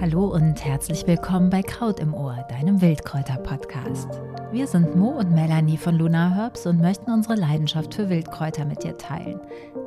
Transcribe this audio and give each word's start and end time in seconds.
Hallo 0.00 0.26
und 0.26 0.64
herzlich 0.64 1.06
willkommen 1.06 1.50
bei 1.50 1.62
Kraut 1.62 2.00
im 2.00 2.14
Ohr, 2.14 2.46
deinem 2.48 2.80
Wildkräuter-Podcast. 2.80 4.08
Wir 4.50 4.66
sind 4.66 4.96
Mo 4.96 5.10
und 5.10 5.30
Melanie 5.30 5.76
von 5.76 5.96
Luna 5.96 6.34
Herbs 6.34 6.66
und 6.66 6.80
möchten 6.80 7.12
unsere 7.12 7.34
Leidenschaft 7.34 7.94
für 7.94 8.08
Wildkräuter 8.08 8.64
mit 8.64 8.82
dir 8.82 8.96
teilen. 8.96 9.40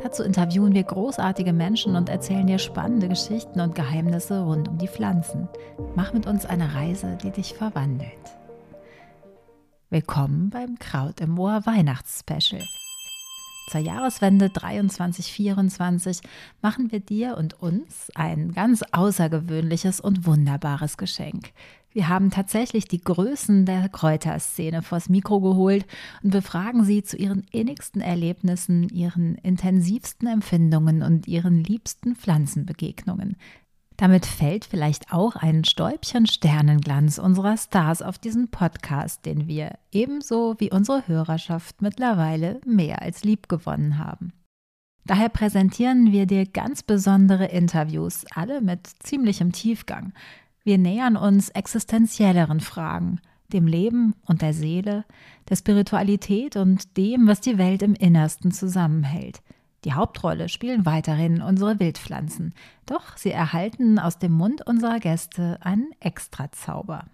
Dazu 0.04 0.24
interviewen 0.24 0.74
wir 0.74 0.84
großartige 0.84 1.54
Menschen 1.54 1.96
und 1.96 2.10
erzählen 2.10 2.48
dir 2.48 2.60
spannende 2.60 3.10
Geschichten 3.10 3.60
und 3.60 3.76
Geheimnisse 3.76 4.44
rund 4.44 4.68
um 4.68 4.78
die 4.78 4.88
Pflanzen. 4.88 5.50
Mach 5.96 6.14
mit 6.14 6.28
uns 6.28 6.46
eine 6.46 6.76
Reise, 6.76 7.18
die 7.24 7.32
dich 7.32 7.54
verwandelt. 7.54 8.12
Willkommen 9.90 10.50
beim 10.52 10.78
Kraut 10.80 11.20
im 11.20 11.38
Ohr 11.40 11.66
Weihnachtsspecial. 11.66 12.64
Zur 13.68 13.82
Jahreswende 13.82 14.48
23-24 14.48 16.22
machen 16.62 16.92
wir 16.92 17.00
dir 17.00 17.36
und 17.38 17.62
uns 17.62 18.12
ein 18.14 18.52
ganz 18.52 18.84
außergewöhnliches 18.92 20.00
und 20.00 20.28
wunderbares 20.28 20.98
Geschenk. 20.98 21.52
Wir 21.92 22.10
haben 22.10 22.30
tatsächlich 22.30 22.88
die 22.88 23.02
Größen 23.02 23.66
der 23.66 23.90
Kräuterszene 23.90 24.82
vors 24.82 25.10
Mikro 25.10 25.40
geholt 25.40 25.86
und 26.22 26.32
befragen 26.32 26.84
sie 26.84 27.04
zu 27.04 27.18
ihren 27.18 27.46
innigsten 27.52 28.02
Erlebnissen, 28.02 28.90
ihren 28.90 29.36
intensivsten 29.36 30.28
Empfindungen 30.28 31.02
und 31.02 31.28
ihren 31.28 31.64
liebsten 31.64 32.16
Pflanzenbegegnungen. 32.16 33.38
Damit 33.98 34.26
fällt 34.26 34.66
vielleicht 34.66 35.14
auch 35.14 35.38
ein 35.38 35.64
Stäubchen 35.64 36.26
Sternenglanz 36.28 37.18
unserer 37.18 37.56
Stars 37.56 38.02
auf 38.02 38.18
diesen 38.18 38.50
Podcast, 38.50 39.26
den 39.26 39.48
wir 39.48 39.78
ebenso 39.92 40.56
wie 40.60 40.72
unsere 40.72 41.08
Hörerschaft 41.08 41.82
mittlerweile 41.82 42.60
mehr 42.66 43.02
als 43.02 43.24
lieb 43.24 43.48
gewonnen 43.48 43.98
haben. 43.98 44.34
Daher 45.06 45.30
präsentieren 45.30 46.12
wir 46.12 46.26
dir 46.26 46.46
ganz 46.46 46.84
besondere 46.84 47.46
Interviews, 47.46 48.26
alle 48.34 48.60
mit 48.60 48.88
ziemlichem 49.00 49.52
Tiefgang. 49.52 50.14
Wir 50.64 50.78
nähern 50.78 51.16
uns 51.16 51.50
existenzielleren 51.50 52.60
Fragen, 52.60 53.22
dem 53.54 53.68
Leben 53.68 54.16
und 54.26 54.42
der 54.42 54.54
Seele, 54.54 55.06
der 55.48 55.56
Spiritualität 55.56 56.58
und 56.58 56.98
dem, 56.98 57.28
was 57.28 57.40
die 57.40 57.58
Welt 57.58 57.82
im 57.82 57.94
Innersten 57.94 58.52
zusammenhält– 58.52 59.42
die 59.86 59.94
Hauptrolle 59.94 60.50
spielen 60.50 60.86
weiterhin 60.86 61.42
unsere 61.42 61.80
Wildpflanzen, 61.80 62.54
doch 62.86 63.16
sie 63.18 63.32
erhalten 63.32 64.00
aus 64.00 64.18
dem 64.18 64.32
Mund 64.34 64.66
unserer 64.66 65.00
Gäste 65.00 65.60
einen 65.62 65.92
Extrazauber. 66.00 67.06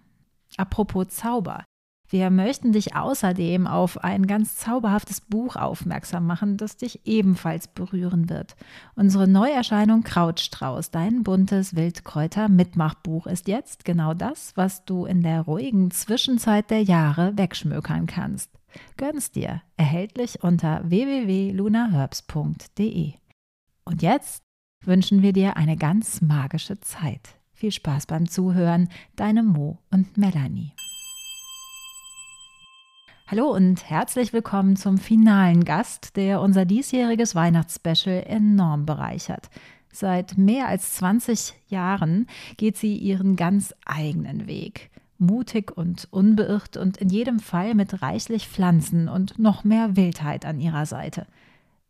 Apropos 0.56 1.08
Zauber. 1.10 1.64
Wir 2.08 2.28
möchten 2.28 2.72
dich 2.72 2.94
außerdem 2.94 3.66
auf 3.66 4.04
ein 4.04 4.26
ganz 4.26 4.56
zauberhaftes 4.56 5.22
Buch 5.22 5.56
aufmerksam 5.56 6.26
machen, 6.26 6.58
das 6.58 6.76
dich 6.76 7.06
ebenfalls 7.06 7.68
berühren 7.68 8.28
wird. 8.28 8.54
Unsere 8.94 9.26
Neuerscheinung 9.26 10.02
Krautstrauß, 10.02 10.90
dein 10.90 11.22
buntes 11.22 11.74
Wildkräuter-Mitmachbuch, 11.74 13.26
ist 13.26 13.48
jetzt 13.48 13.86
genau 13.86 14.12
das, 14.12 14.52
was 14.56 14.84
du 14.84 15.06
in 15.06 15.22
der 15.22 15.40
ruhigen 15.40 15.90
Zwischenzeit 15.90 16.70
der 16.70 16.82
Jahre 16.82 17.32
wegschmökern 17.38 18.06
kannst. 18.06 18.50
Gönn's 18.96 19.30
dir. 19.30 19.62
Erhältlich 19.76 20.42
unter 20.42 20.88
www.lunaherbs.de. 20.88 23.12
Und 23.84 24.02
jetzt 24.02 24.42
wünschen 24.84 25.22
wir 25.22 25.32
dir 25.32 25.56
eine 25.56 25.76
ganz 25.76 26.20
magische 26.20 26.80
Zeit. 26.80 27.36
Viel 27.52 27.72
Spaß 27.72 28.06
beim 28.06 28.28
Zuhören, 28.28 28.88
deine 29.16 29.42
Mo 29.42 29.78
und 29.90 30.16
Melanie. 30.16 30.72
Hallo 33.26 33.50
und 33.50 33.88
herzlich 33.88 34.32
willkommen 34.32 34.76
zum 34.76 34.98
finalen 34.98 35.64
Gast, 35.64 36.16
der 36.16 36.40
unser 36.40 36.66
diesjähriges 36.66 37.34
Weihnachtsspecial 37.34 38.24
enorm 38.26 38.84
bereichert. 38.84 39.48
Seit 39.90 40.36
mehr 40.36 40.68
als 40.68 40.94
20 40.94 41.54
Jahren 41.68 42.26
geht 42.56 42.76
sie 42.76 42.96
ihren 42.96 43.36
ganz 43.36 43.74
eigenen 43.86 44.46
Weg 44.46 44.91
mutig 45.22 45.76
und 45.76 46.08
unbeirrt 46.10 46.76
und 46.76 46.98
in 46.98 47.08
jedem 47.08 47.40
Fall 47.40 47.74
mit 47.74 48.02
reichlich 48.02 48.48
Pflanzen 48.48 49.08
und 49.08 49.38
noch 49.38 49.64
mehr 49.64 49.96
Wildheit 49.96 50.44
an 50.44 50.60
ihrer 50.60 50.84
Seite. 50.84 51.26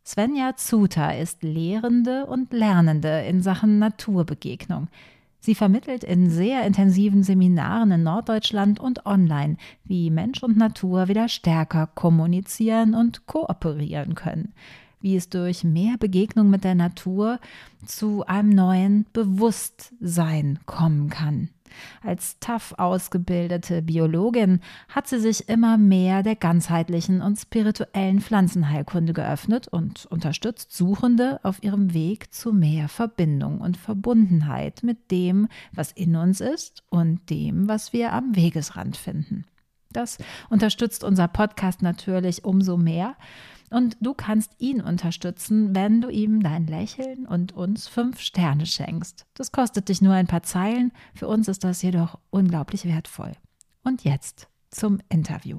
Svenja 0.05 0.57
Zuter 0.57 1.19
ist 1.19 1.43
Lehrende 1.43 2.27
und 2.27 2.53
Lernende 2.53 3.23
in 3.23 3.41
Sachen 3.41 3.79
Naturbegegnung. 3.79 4.89
Sie 5.39 5.55
vermittelt 5.57 6.05
in 6.05 6.31
sehr 6.31 6.65
intensiven 6.65 7.25
Seminaren 7.25 7.91
in 7.91 8.03
Norddeutschland 8.05 8.79
und 8.79 9.07
online, 9.07 9.57
wie 9.85 10.11
Mensch 10.11 10.43
und 10.43 10.57
Natur 10.57 11.09
wieder 11.09 11.29
stärker 11.29 11.89
kommunizieren 11.89 12.95
und 12.95 13.27
kooperieren 13.27 14.15
können, 14.15 14.55
wie 15.03 15.17
es 15.17 15.29
durch 15.29 15.65
mehr 15.65 15.97
Begegnung 15.99 16.51
mit 16.51 16.65
der 16.65 16.75
Natur 16.75 17.39
zu 17.87 18.25
einem 18.27 18.51
neuen 18.51 19.07
Bewusstsein 19.13 20.59
kommen 20.67 21.11
kann. 21.11 21.49
Als 22.03 22.39
tough 22.39 22.75
ausgebildete 22.79 23.83
Biologin 23.83 24.61
hat 24.89 25.09
sie 25.09 25.19
sich 25.19 25.49
immer 25.49 25.79
mehr 25.79 26.23
der 26.23 26.37
ganzheitlichen 26.37 27.21
und 27.23 27.39
spirituellen 27.39 28.21
Pflanzenheilkunde 28.21 29.13
geöffnet 29.13 29.69
und 29.69 30.07
unterstützt 30.07 30.73
Suchende 30.73 31.41
auf 31.43 31.63
ihrem 31.63 31.95
Weg 31.95 32.33
zu 32.33 32.53
mehr 32.53 32.89
Verbindung 32.89 33.61
und 33.61 33.77
Verbundenheit 33.77 34.83
mit 34.83 35.11
dem, 35.11 35.49
was 35.73 35.93
in 35.93 36.17
uns 36.17 36.41
ist 36.41 36.83
und 36.91 37.31
dem, 37.31 37.69
was 37.69 37.93
wir 37.93 38.13
am 38.13 38.35
Wegesrand 38.37 38.97
finden. 38.97 39.45
Das 39.91 40.19
unterstützt 40.49 41.05
unser 41.05 41.29
Podcast 41.29 41.83
natürlich 41.83 42.45
umso 42.45 42.79
mehr, 42.79 43.15
und 43.73 43.97
du 44.01 44.15
kannst 44.15 44.53
ihn 44.59 44.81
unterstützen, 44.81 45.75
wenn 45.75 46.01
du 46.01 46.09
ihm 46.09 46.43
dein 46.43 46.67
Lächeln 46.67 47.27
und 47.27 47.53
uns 47.53 47.89
fünf 47.89 48.21
Sterne 48.21 48.67
schenkst. 48.67 49.27
Das 49.35 49.53
kostet 49.53 49.89
dich 49.89 50.03
nur 50.03 50.15
ein 50.15 50.27
paar 50.27 50.43
Zeilen, 50.43 50.93
für 51.15 51.29
uns 51.29 51.49
ist 51.49 51.65
das 51.65 51.83
jedoch 51.83 52.19
unglaublich 52.31 52.85
wertvoll. 52.85 53.33
Und 53.85 54.05
jetzt 54.05 54.49
zum 54.71 55.01
Interview. 55.09 55.59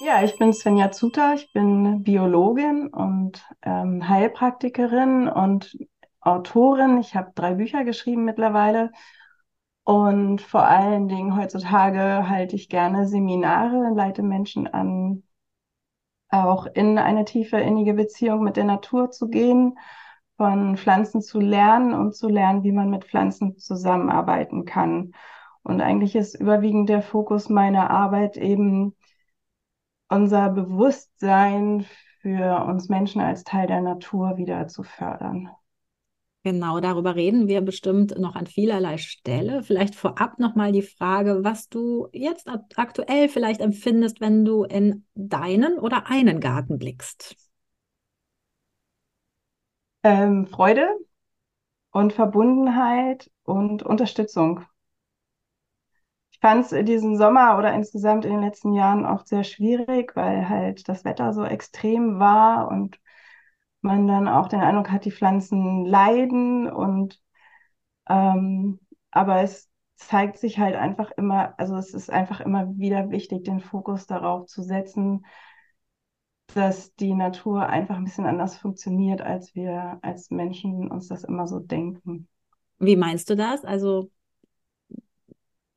Ja, 0.00 0.22
ich 0.22 0.38
bin 0.38 0.52
Svenja 0.52 0.92
Zuter, 0.92 1.34
ich 1.34 1.52
bin 1.52 2.04
Biologin 2.04 2.86
und 2.88 3.44
ähm, 3.62 4.08
Heilpraktikerin 4.08 5.28
und 5.28 5.76
Autorin. 6.20 6.98
Ich 6.98 7.16
habe 7.16 7.32
drei 7.34 7.54
Bücher 7.54 7.84
geschrieben 7.84 8.24
mittlerweile. 8.24 8.92
Und 9.82 10.40
vor 10.40 10.64
allen 10.64 11.08
Dingen 11.08 11.36
heutzutage 11.36 12.28
halte 12.28 12.54
ich 12.54 12.68
gerne 12.68 13.08
Seminare, 13.08 13.92
leite 13.94 14.22
Menschen 14.22 14.66
an 14.68 15.22
auch 16.30 16.66
in 16.66 16.98
eine 16.98 17.24
tiefe 17.24 17.58
innige 17.58 17.94
Beziehung 17.94 18.42
mit 18.42 18.56
der 18.56 18.64
Natur 18.64 19.10
zu 19.10 19.28
gehen, 19.28 19.78
von 20.36 20.76
Pflanzen 20.76 21.20
zu 21.20 21.40
lernen 21.40 21.94
und 21.94 22.14
zu 22.14 22.28
lernen, 22.28 22.62
wie 22.62 22.72
man 22.72 22.90
mit 22.90 23.04
Pflanzen 23.04 23.58
zusammenarbeiten 23.58 24.64
kann. 24.64 25.12
Und 25.62 25.80
eigentlich 25.80 26.14
ist 26.16 26.34
überwiegend 26.34 26.88
der 26.88 27.02
Fokus 27.02 27.48
meiner 27.48 27.90
Arbeit 27.90 28.36
eben 28.36 28.94
unser 30.08 30.48
Bewusstsein 30.50 31.84
für 32.20 32.64
uns 32.64 32.88
Menschen 32.88 33.20
als 33.20 33.44
Teil 33.44 33.66
der 33.66 33.80
Natur 33.80 34.36
wieder 34.36 34.68
zu 34.68 34.82
fördern. 34.82 35.50
Genau, 36.44 36.80
darüber 36.80 37.14
reden 37.16 37.46
wir 37.48 37.60
bestimmt 37.60 38.16
noch 38.18 38.34
an 38.36 38.46
vielerlei 38.46 38.96
Stelle. 38.96 39.62
Vielleicht 39.62 39.94
vorab 39.94 40.38
nochmal 40.38 40.72
die 40.72 40.82
Frage, 40.82 41.40
was 41.42 41.68
du 41.68 42.08
jetzt 42.12 42.48
aktuell 42.76 43.28
vielleicht 43.28 43.60
empfindest, 43.60 44.20
wenn 44.20 44.44
du 44.44 44.64
in 44.64 45.04
deinen 45.14 45.78
oder 45.78 46.06
einen 46.06 46.40
Garten 46.40 46.78
blickst. 46.78 47.36
Ähm, 50.02 50.46
Freude 50.48 50.88
und 51.92 52.14
Verbundenheit 52.14 53.30
und 53.44 53.82
Unterstützung. 53.82 54.64
Ich 56.30 56.38
fand 56.40 56.64
es 56.72 56.84
diesen 56.86 57.18
Sommer 57.18 57.58
oder 57.58 57.72
insgesamt 57.74 58.24
in 58.24 58.30
den 58.32 58.40
letzten 58.42 58.72
Jahren 58.72 59.04
oft 59.04 59.28
sehr 59.28 59.44
schwierig, 59.44 60.16
weil 60.16 60.48
halt 60.48 60.88
das 60.88 61.04
Wetter 61.04 61.32
so 61.34 61.44
extrem 61.44 62.18
war 62.18 62.68
und 62.68 62.98
man 63.80 64.06
dann 64.06 64.28
auch 64.28 64.48
den 64.48 64.60
Eindruck 64.60 64.90
hat, 64.90 65.04
die 65.04 65.12
Pflanzen 65.12 65.84
leiden 65.84 66.70
und 66.70 67.20
ähm, 68.08 68.80
aber 69.10 69.42
es 69.42 69.68
zeigt 69.96 70.38
sich 70.38 70.58
halt 70.58 70.76
einfach 70.76 71.10
immer, 71.16 71.58
also 71.58 71.76
es 71.76 71.92
ist 71.92 72.10
einfach 72.10 72.40
immer 72.40 72.76
wieder 72.76 73.10
wichtig, 73.10 73.44
den 73.44 73.60
Fokus 73.60 74.06
darauf 74.06 74.46
zu 74.46 74.62
setzen, 74.62 75.24
dass 76.54 76.94
die 76.94 77.14
Natur 77.14 77.66
einfach 77.66 77.96
ein 77.96 78.04
bisschen 78.04 78.26
anders 78.26 78.56
funktioniert, 78.56 79.20
als 79.20 79.54
wir 79.54 79.98
als 80.02 80.30
Menschen 80.30 80.90
uns 80.90 81.08
das 81.08 81.24
immer 81.24 81.46
so 81.46 81.58
denken. 81.58 82.28
Wie 82.78 82.96
meinst 82.96 83.28
du 83.28 83.36
das? 83.36 83.64
Also 83.64 84.10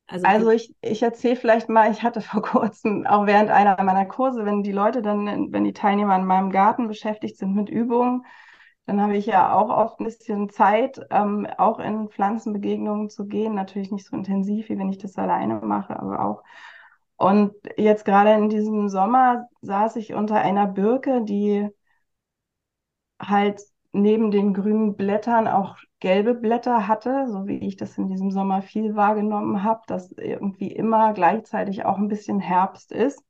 also, 0.06 0.26
also 0.26 0.50
ich, 0.50 0.74
ich 0.82 1.02
erzähle 1.02 1.36
vielleicht 1.36 1.68
mal, 1.68 1.90
ich 1.90 2.02
hatte 2.02 2.20
vor 2.20 2.42
kurzem, 2.42 3.06
auch 3.06 3.26
während 3.26 3.50
einer 3.50 3.82
meiner 3.82 4.06
Kurse, 4.06 4.44
wenn 4.44 4.62
die 4.62 4.72
Leute 4.72 5.02
dann, 5.02 5.52
wenn 5.52 5.64
die 5.64 5.72
Teilnehmer 5.72 6.16
in 6.16 6.26
meinem 6.26 6.50
Garten 6.50 6.88
beschäftigt 6.88 7.38
sind 7.38 7.54
mit 7.54 7.68
Übungen, 7.70 8.24
dann 8.86 9.00
habe 9.00 9.16
ich 9.16 9.26
ja 9.26 9.54
auch 9.54 9.70
oft 9.70 10.00
ein 10.00 10.04
bisschen 10.04 10.50
Zeit, 10.50 11.00
ähm, 11.10 11.46
auch 11.58 11.78
in 11.78 12.08
Pflanzenbegegnungen 12.10 13.10
zu 13.10 13.26
gehen. 13.26 13.54
Natürlich 13.54 13.92
nicht 13.92 14.06
so 14.06 14.16
intensiv, 14.16 14.68
wie 14.68 14.78
wenn 14.78 14.90
ich 14.90 14.98
das 14.98 15.16
alleine 15.16 15.54
mache, 15.60 15.98
aber 15.98 16.24
auch. 16.24 16.42
Und 17.16 17.54
jetzt 17.76 18.04
gerade 18.04 18.32
in 18.34 18.48
diesem 18.48 18.88
Sommer 18.88 19.48
saß 19.62 19.96
ich 19.96 20.14
unter 20.14 20.36
einer 20.36 20.66
Birke, 20.66 21.22
die 21.24 21.68
halt 23.20 23.62
neben 23.92 24.30
den 24.30 24.54
grünen 24.54 24.96
Blättern 24.96 25.46
auch 25.46 25.76
gelbe 26.00 26.34
Blätter 26.34 26.88
hatte, 26.88 27.28
so 27.28 27.46
wie 27.46 27.58
ich 27.58 27.76
das 27.76 27.96
in 27.98 28.08
diesem 28.08 28.30
Sommer 28.30 28.62
viel 28.62 28.96
wahrgenommen 28.96 29.62
habe, 29.62 29.82
dass 29.86 30.10
irgendwie 30.12 30.72
immer 30.72 31.12
gleichzeitig 31.12 31.84
auch 31.84 31.98
ein 31.98 32.08
bisschen 32.08 32.40
Herbst 32.40 32.90
ist, 32.92 33.22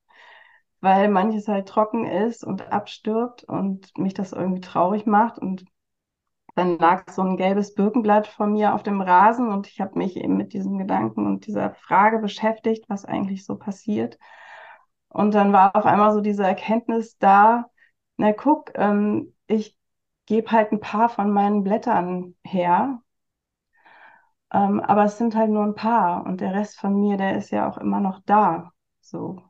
weil 0.81 1.09
manches 1.09 1.49
halt 1.49 1.69
trocken 1.69 2.06
ist 2.06 2.44
und 2.44 2.73
abstirbt 2.73 3.44
und 3.44 3.97
mich 3.99 4.14
das 4.14 4.32
irgendwie 4.32 4.61
traurig 4.61 5.06
macht. 5.06 5.38
Und 5.38 5.64
dann 6.55 6.79
lag 6.79 7.11
so 7.11 7.23
ein 7.23 7.37
gelbes 7.37 7.75
Birkenblatt 7.75 8.26
von 8.26 8.53
mir 8.53 8.75
auf 8.75 8.82
dem 8.82 9.00
Rasen 9.00 9.49
und 9.49 9.67
ich 9.67 9.81
habe 9.81 9.99
mich 9.99 10.17
eben 10.17 10.37
mit 10.37 10.53
diesem 10.53 10.79
Gedanken 10.79 11.26
und 11.26 11.47
dieser 11.47 11.75
Frage 11.75 12.19
beschäftigt, 12.19 12.85
was 12.88 13.05
eigentlich 13.05 13.44
so 13.44 13.56
passiert. 13.56 14.19
Und 15.09 15.35
dann 15.35 15.53
war 15.53 15.76
auf 15.76 15.87
einmal 15.87 16.12
so 16.12 16.20
diese 16.20 16.44
Erkenntnis 16.44 17.19
da, 17.19 17.67
na 18.17 18.32
guck, 18.32 18.73
ähm, 18.76 19.35
ich 19.47 19.76
gebe 20.32 20.50
halt 20.52 20.73
ein 20.73 20.81
paar 20.81 21.08
von 21.11 21.31
meinen 21.32 21.62
Blättern 21.64 22.34
her. 22.44 23.02
Ähm, 24.52 24.81
aber 24.81 25.05
es 25.05 25.19
sind 25.19 25.34
halt 25.34 25.50
nur 25.50 25.64
ein 25.64 25.75
paar 25.75 26.25
und 26.26 26.40
der 26.40 26.52
Rest 26.55 26.79
von 26.79 26.94
mir, 27.00 27.17
der 27.17 27.37
ist 27.37 27.50
ja 27.50 27.69
auch 27.69 27.79
immer 27.79 28.00
noch 28.00 28.20
da. 28.26 28.73
So. 29.00 29.43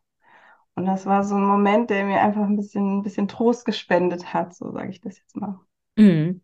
Und 0.77 0.87
das 0.87 1.07
war 1.07 1.25
so 1.25 1.37
ein 1.37 1.45
Moment, 1.47 1.91
der 1.91 2.07
mir 2.07 2.21
einfach 2.23 2.43
ein 2.43 2.57
bisschen, 2.57 2.99
ein 3.01 3.03
bisschen 3.05 3.29
Trost 3.29 3.65
gespendet 3.67 4.35
hat, 4.35 4.55
so 4.57 4.73
sage 4.73 4.91
ich 4.91 5.01
das 5.03 5.19
jetzt 5.19 5.37
mal. 5.37 5.61
Mhm. 5.97 6.41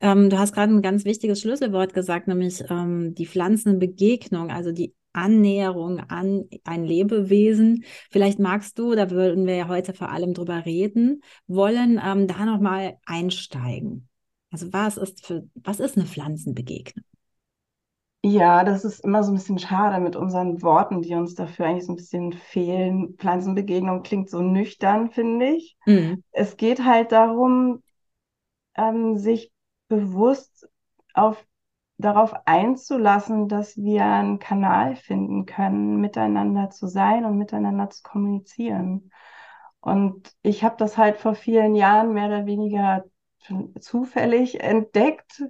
Ähm, 0.00 0.30
du 0.30 0.38
hast 0.38 0.52
gerade 0.52 0.72
ein 0.72 0.82
ganz 0.82 1.04
wichtiges 1.04 1.40
Schlüsselwort 1.40 1.92
gesagt, 1.94 2.28
nämlich 2.28 2.62
ähm, 2.70 3.14
die 3.14 3.26
Pflanzenbegegnung, 3.26 4.50
also 4.50 4.72
die 4.72 4.94
Annäherung 5.12 6.00
an 6.00 6.48
ein 6.64 6.84
Lebewesen. 6.84 7.84
Vielleicht 8.10 8.38
magst 8.38 8.78
du, 8.78 8.94
da 8.94 9.10
würden 9.10 9.46
wir 9.46 9.56
ja 9.56 9.68
heute 9.68 9.92
vor 9.92 10.10
allem 10.10 10.34
drüber 10.34 10.64
reden, 10.64 11.22
wollen 11.46 12.00
ähm, 12.02 12.26
da 12.26 12.44
nochmal 12.44 12.96
einsteigen. 13.04 14.08
Also 14.50 14.72
was 14.72 14.96
ist 14.96 15.26
für, 15.26 15.48
was 15.54 15.80
ist 15.80 15.96
eine 15.96 16.06
Pflanzenbegegnung? 16.06 17.04
Ja, 18.22 18.64
das 18.64 18.84
ist 18.84 19.02
immer 19.02 19.22
so 19.24 19.32
ein 19.32 19.36
bisschen 19.36 19.58
schade 19.58 19.98
mit 20.02 20.14
unseren 20.14 20.60
Worten, 20.62 21.00
die 21.00 21.14
uns 21.14 21.34
dafür 21.34 21.66
eigentlich 21.66 21.86
so 21.86 21.92
ein 21.92 21.96
bisschen 21.96 22.32
fehlen. 22.34 23.14
Pflanzenbegegnung 23.16 24.02
klingt 24.02 24.28
so 24.28 24.42
nüchtern, 24.42 25.10
finde 25.10 25.46
ich. 25.54 25.76
Mhm. 25.86 26.22
Es 26.30 26.58
geht 26.58 26.84
halt 26.84 27.12
darum, 27.12 27.82
ähm, 28.76 29.16
sich 29.16 29.50
bewusst 29.90 30.70
auf 31.12 31.44
darauf 31.98 32.34
einzulassen, 32.46 33.48
dass 33.48 33.76
wir 33.76 34.06
einen 34.06 34.38
Kanal 34.38 34.96
finden 34.96 35.44
können, 35.44 36.00
miteinander 36.00 36.70
zu 36.70 36.86
sein 36.86 37.26
und 37.26 37.36
miteinander 37.36 37.90
zu 37.90 38.02
kommunizieren. 38.02 39.10
Und 39.80 40.34
ich 40.42 40.64
habe 40.64 40.76
das 40.78 40.96
halt 40.96 41.18
vor 41.18 41.34
vielen 41.34 41.74
Jahren 41.74 42.14
mehr 42.14 42.28
oder 42.28 42.46
weniger 42.46 43.04
zufällig 43.80 44.60
entdeckt, 44.60 45.42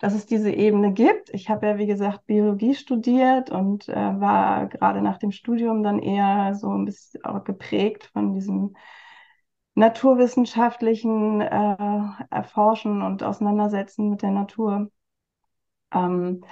dass 0.00 0.14
es 0.14 0.26
diese 0.26 0.50
Ebene 0.50 0.92
gibt. 0.92 1.30
Ich 1.30 1.48
habe 1.48 1.66
ja, 1.66 1.78
wie 1.78 1.86
gesagt, 1.86 2.26
Biologie 2.26 2.74
studiert 2.74 3.50
und 3.50 3.88
äh, 3.88 3.94
war 3.94 4.66
gerade 4.66 5.00
nach 5.00 5.18
dem 5.18 5.30
Studium 5.32 5.82
dann 5.82 6.00
eher 6.00 6.54
so 6.54 6.70
ein 6.70 6.84
bisschen 6.84 7.22
geprägt 7.44 8.10
von 8.12 8.34
diesem 8.34 8.74
naturwissenschaftlichen 9.74 11.40
äh, 11.40 12.25
Erforschen 12.36 13.02
und 13.02 13.22
Auseinandersetzen 13.22 14.10
mit 14.10 14.22
der 14.22 14.30
Natur. 14.30 14.90
Ähm, 15.92 16.44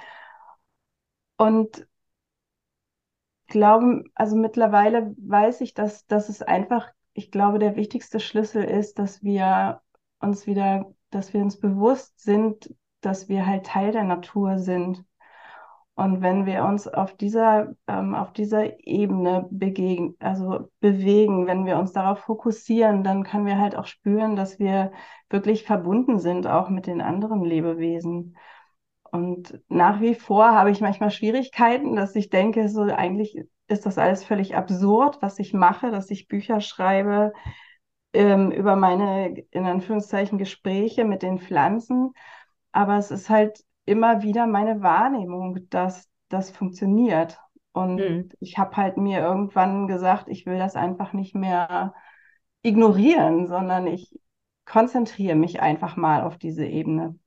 und 1.37 1.87
glauben, 3.47 4.11
also 4.15 4.35
mittlerweile 4.35 5.13
weiß 5.17 5.61
ich, 5.61 5.73
dass, 5.73 6.05
dass 6.07 6.29
es 6.29 6.41
einfach, 6.41 6.89
ich 7.13 7.31
glaube, 7.31 7.59
der 7.59 7.75
wichtigste 7.75 8.19
Schlüssel 8.19 8.63
ist, 8.63 8.99
dass 8.99 9.23
wir 9.23 9.81
uns 10.19 10.47
wieder, 10.47 10.93
dass 11.11 11.33
wir 11.33 11.41
uns 11.41 11.59
bewusst 11.59 12.19
sind, 12.19 12.73
dass 13.01 13.29
wir 13.29 13.45
halt 13.45 13.65
Teil 13.67 13.91
der 13.91 14.03
Natur 14.03 14.57
sind. 14.59 15.03
Und 15.95 16.21
wenn 16.21 16.45
wir 16.45 16.65
uns 16.65 16.89
auf 16.89 17.15
dieser, 17.15 17.73
ähm, 17.87 18.15
auf 18.15 18.33
dieser 18.33 18.85
Ebene 18.85 19.47
begegnen, 19.49 20.15
also 20.19 20.69
bewegen, 20.81 21.47
wenn 21.47 21.65
wir 21.65 21.77
uns 21.77 21.93
darauf 21.93 22.19
fokussieren, 22.19 23.03
dann 23.05 23.23
können 23.23 23.45
wir 23.45 23.57
halt 23.57 23.77
auch 23.77 23.85
spüren, 23.85 24.35
dass 24.35 24.59
wir 24.59 24.91
wirklich 25.29 25.63
verbunden 25.63 26.19
sind, 26.19 26.47
auch 26.47 26.67
mit 26.69 26.85
den 26.87 26.99
anderen 26.99 27.43
Lebewesen. 27.45 28.35
Und 29.09 29.57
nach 29.69 30.01
wie 30.01 30.15
vor 30.15 30.51
habe 30.51 30.69
ich 30.69 30.81
manchmal 30.81 31.11
Schwierigkeiten, 31.11 31.95
dass 31.95 32.13
ich 32.15 32.29
denke, 32.29 32.67
so 32.67 32.81
eigentlich 32.81 33.39
ist 33.67 33.85
das 33.85 33.97
alles 33.97 34.25
völlig 34.25 34.55
absurd, 34.55 35.19
was 35.21 35.39
ich 35.39 35.53
mache, 35.53 35.91
dass 35.91 36.11
ich 36.11 36.27
Bücher 36.27 36.59
schreibe 36.59 37.31
ähm, 38.13 38.51
über 38.51 38.75
meine, 38.75 39.45
in 39.51 39.65
Anführungszeichen, 39.65 40.37
Gespräche 40.37 41.05
mit 41.05 41.21
den 41.21 41.39
Pflanzen. 41.39 42.11
Aber 42.73 42.97
es 42.97 43.11
ist 43.11 43.29
halt 43.29 43.63
immer 43.85 44.21
wieder 44.21 44.47
meine 44.47 44.81
Wahrnehmung, 44.81 45.69
dass 45.69 46.09
das 46.29 46.51
funktioniert. 46.51 47.39
Und 47.71 47.95
mhm. 47.95 48.29
ich 48.39 48.57
habe 48.57 48.75
halt 48.77 48.97
mir 48.97 49.19
irgendwann 49.19 49.87
gesagt, 49.87 50.27
ich 50.29 50.45
will 50.45 50.57
das 50.57 50.75
einfach 50.75 51.13
nicht 51.13 51.35
mehr 51.35 51.93
ignorieren, 52.61 53.47
sondern 53.47 53.87
ich 53.87 54.19
konzentriere 54.65 55.35
mich 55.35 55.61
einfach 55.61 55.95
mal 55.95 56.23
auf 56.23 56.37
diese 56.37 56.65
Ebene. 56.65 57.19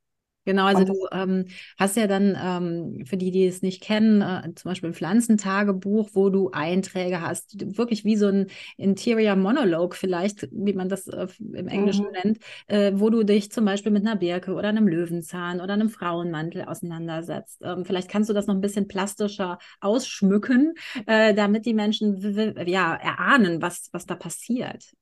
Genau, 0.49 0.65
also 0.65 0.85
du 0.85 1.07
ähm, 1.13 1.45
hast 1.79 1.99
ja 1.99 2.07
dann, 2.07 2.35
ähm, 2.43 3.05
für 3.05 3.19
die, 3.19 3.31
die 3.31 3.47
es 3.47 3.61
nicht 3.61 3.83
kennen, 3.83 4.23
äh, 4.23 4.51
zum 4.55 4.71
Beispiel 4.71 4.89
ein 4.89 4.95
Pflanzentagebuch, 4.95 6.09
wo 6.15 6.31
du 6.31 6.51
Einträge 6.53 7.21
hast, 7.21 7.77
wirklich 7.77 8.07
wie 8.07 8.17
so 8.17 8.29
ein 8.29 8.47
Interior 8.79 9.37
Monologue 9.37 9.95
vielleicht, 9.95 10.49
wie 10.51 10.73
man 10.73 10.89
das 10.89 11.07
äh, 11.07 11.27
im 11.53 11.69
Englischen 11.69 12.07
mhm. 12.07 12.13
nennt, 12.13 12.39
äh, 12.67 12.93
wo 12.95 13.11
du 13.11 13.25
dich 13.25 13.53
zum 13.53 13.67
Beispiel 13.67 13.93
mit 13.93 14.07
einer 14.07 14.17
Birke 14.17 14.55
oder 14.55 14.71
einem 14.71 14.89
Löwenzahn 14.89 15.61
oder 15.61 15.75
einem 15.75 15.91
Frauenmantel 15.91 16.63
auseinandersetzt. 16.63 17.61
Ähm, 17.63 17.85
vielleicht 17.85 18.11
kannst 18.11 18.31
du 18.31 18.33
das 18.33 18.47
noch 18.47 18.55
ein 18.55 18.63
bisschen 18.63 18.89
plastischer 18.89 19.59
ausschmücken, 19.83 20.73
äh, 21.05 21.35
damit 21.35 21.67
die 21.67 21.75
Menschen 21.75 22.23
ja 22.65 22.95
erahnen, 22.95 23.61
was, 23.61 23.91
was 23.93 24.07
da 24.07 24.15
passiert. 24.15 24.95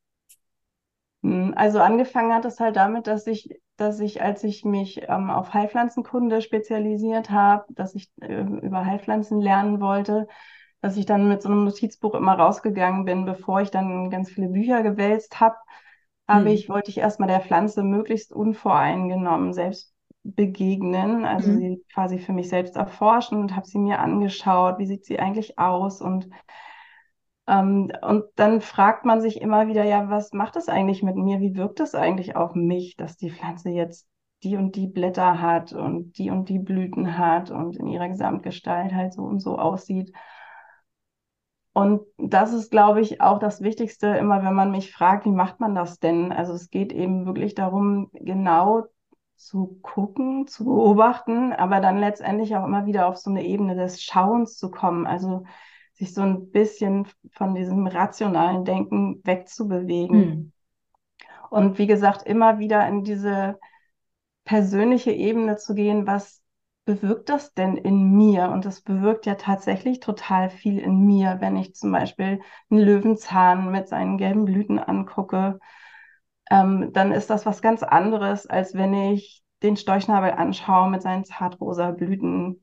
Hm, 1.23 1.55
also 1.57 1.81
angefangen 1.81 2.33
hat 2.33 2.45
es 2.45 2.61
halt 2.61 2.77
damit, 2.77 3.07
dass 3.07 3.27
ich 3.27 3.61
dass 3.77 4.01
ich, 4.01 4.23
als 4.23 4.43
ich 4.43 4.65
mich 4.65 5.03
ähm, 5.09 5.31
auf 5.31 5.53
Heilpflanzenkunde 5.53 6.41
spezialisiert 6.41 7.31
habe, 7.31 7.67
dass 7.75 7.95
ich 7.95 8.11
äh, 8.21 8.41
über 8.41 8.85
Heilpflanzen 8.87 9.41
lernen 9.41 9.81
wollte, 9.81 10.29
dass 10.81 10.97
ich 10.97 11.07
dann 11.07 11.29
mit 11.29 11.43
so 11.43 11.49
einem 11.49 11.65
Notizbuch 11.65 12.15
immer 12.15 12.35
rausgegangen 12.35 13.05
bin, 13.05 13.25
bevor 13.25 13.61
ich 13.61 13.71
dann 13.71 14.11
ganz 14.11 14.31
viele 14.31 14.49
Bücher 14.49 14.83
gewälzt 14.83 15.41
habe, 15.41 15.57
habe 16.27 16.47
hm. 16.47 16.55
ich, 16.55 16.69
wollte 16.69 16.91
ich 16.91 16.99
erstmal 16.99 17.29
der 17.29 17.41
Pflanze 17.41 17.83
möglichst 17.83 18.33
unvoreingenommen 18.33 19.53
selbst 19.53 19.95
begegnen, 20.25 21.25
also 21.25 21.49
hm. 21.49 21.59
sie 21.59 21.85
quasi 21.93 22.19
für 22.19 22.33
mich 22.33 22.49
selbst 22.49 22.77
erforschen 22.77 23.39
und 23.39 23.55
habe 23.55 23.67
sie 23.67 23.79
mir 23.79 24.01
angeschaut, 24.01 24.79
wie 24.79 24.87
sieht 24.87 25.05
sie 25.05 25.19
eigentlich 25.21 25.59
aus 25.59 26.01
und 26.01 26.29
ähm, 27.47 27.93
und 28.03 28.25
dann 28.37 28.61
fragt 28.61 29.05
man 29.05 29.21
sich 29.21 29.41
immer 29.41 29.69
wieder, 29.69 29.85
ja, 29.85 30.09
was 30.11 30.33
macht 30.33 30.57
das 30.57 30.69
eigentlich 30.69 31.03
mit 31.03 31.17
mir? 31.17 31.41
Wie 31.41 31.57
wirkt 31.57 31.81
das 31.81 31.95
eigentlich 31.95 32.37
auf 32.37 32.55
mich, 32.55 32.97
dass 32.97 33.17
die 33.17 33.31
Pflanze 33.31 33.71
jetzt 33.71 34.09
die 34.43 34.57
und 34.57 34.77
die 34.77 34.87
Blätter 34.87 35.41
hat 35.41 35.73
und 35.73 36.19
die 36.19 36.31
und 36.31 36.49
die 36.49 36.59
Blüten 36.59 37.19
hat 37.19 37.51
und 37.51 37.77
in 37.77 37.87
ihrer 37.87 38.09
Gesamtgestalt 38.09 38.93
halt 38.93 39.13
so 39.15 39.23
und 39.23 39.41
so 39.41 39.59
aussieht? 39.59 40.13
Und 41.73 42.01
das 42.17 42.55
ist, 42.55 42.71
glaube 42.71 43.03
ich, 43.03 43.21
auch 43.21 43.39
das 43.39 43.61
Wichtigste, 43.61 44.07
immer 44.09 44.43
wenn 44.43 44.55
man 44.55 44.71
mich 44.71 44.93
fragt, 44.93 45.27
wie 45.27 45.31
macht 45.31 45.61
man 45.61 45.75
das 45.75 45.99
denn? 45.99 46.33
Also 46.33 46.55
es 46.55 46.71
geht 46.71 46.93
eben 46.93 47.27
wirklich 47.27 47.55
darum, 47.55 48.09
genau 48.13 48.85
zu 49.37 49.79
gucken, 49.83 50.47
zu 50.47 50.65
beobachten, 50.65 51.53
aber 51.53 51.81
dann 51.81 51.99
letztendlich 51.99 52.57
auch 52.57 52.65
immer 52.65 52.87
wieder 52.87 53.07
auf 53.07 53.19
so 53.19 53.31
eine 53.31 53.45
Ebene 53.45 53.77
des 53.77 54.03
Schauens 54.03 54.57
zu 54.57 54.71
kommen. 54.71 55.07
Also 55.07 55.45
sich 55.97 56.15
so 56.15 56.23
ein 56.23 56.51
bisschen 56.51 57.07
von 57.33 57.55
diesem 57.55 57.87
rationalen 57.87 58.65
Denken 58.65 59.21
wegzubewegen. 59.25 60.23
Hm. 60.23 60.53
Und 61.51 61.79
wie 61.79 61.87
gesagt, 61.87 62.27
immer 62.27 62.59
wieder 62.59 62.87
in 62.87 63.03
diese 63.03 63.59
persönliche 64.45 65.13
Ebene 65.13 65.57
zu 65.57 65.75
gehen, 65.75 66.07
was 66.07 66.43
bewirkt 66.85 67.29
das 67.29 67.53
denn 67.55 67.77
in 67.77 68.13
mir? 68.13 68.51
Und 68.51 68.65
das 68.65 68.81
bewirkt 68.81 69.27
ja 69.27 69.35
tatsächlich 69.35 70.01
total 70.01 70.51
viel 70.51 70.79
in 70.79 71.05
mir, 71.05 71.39
wenn 71.41 71.57
ich 71.57 71.75
zum 71.75 71.93
Beispiel 71.93 72.41
einen 72.71 72.81
Löwenzahn 72.81 73.71
mit 73.71 73.89
seinen 73.89 74.19
gelben 74.19 74.45
Blüten 74.45 74.79
angucke. 74.79 75.59
Ähm, 76.51 76.93
dann 76.93 77.13
ist 77.13 77.31
das 77.31 77.45
was 77.45 77.61
ganz 77.61 77.83
anderes, 77.83 78.47
als 78.47 78.75
wenn 78.75 78.95
ich 78.95 79.43
den 79.63 79.77
Storchnabel 79.77 80.31
anschaue 80.31 80.91
mit 80.91 81.03
seinen 81.03 81.25
zartrosa 81.25 81.91
Blüten. 81.91 82.63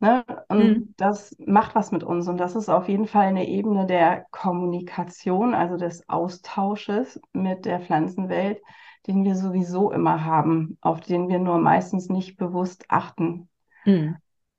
Ne? 0.00 0.24
Und 0.48 0.58
mhm. 0.58 0.94
das 0.96 1.36
macht 1.44 1.74
was 1.74 1.90
mit 1.90 2.04
uns. 2.04 2.28
Und 2.28 2.38
das 2.38 2.54
ist 2.54 2.68
auf 2.68 2.88
jeden 2.88 3.06
Fall 3.06 3.26
eine 3.26 3.48
Ebene 3.48 3.86
der 3.86 4.26
Kommunikation, 4.30 5.54
also 5.54 5.76
des 5.76 6.08
Austausches 6.08 7.20
mit 7.32 7.64
der 7.64 7.80
Pflanzenwelt, 7.80 8.60
den 9.06 9.24
wir 9.24 9.34
sowieso 9.34 9.90
immer 9.90 10.24
haben, 10.24 10.78
auf 10.80 11.00
den 11.00 11.28
wir 11.28 11.38
nur 11.38 11.58
meistens 11.58 12.08
nicht 12.08 12.36
bewusst 12.36 12.84
achten. 12.88 13.48
Mhm. 13.84 14.16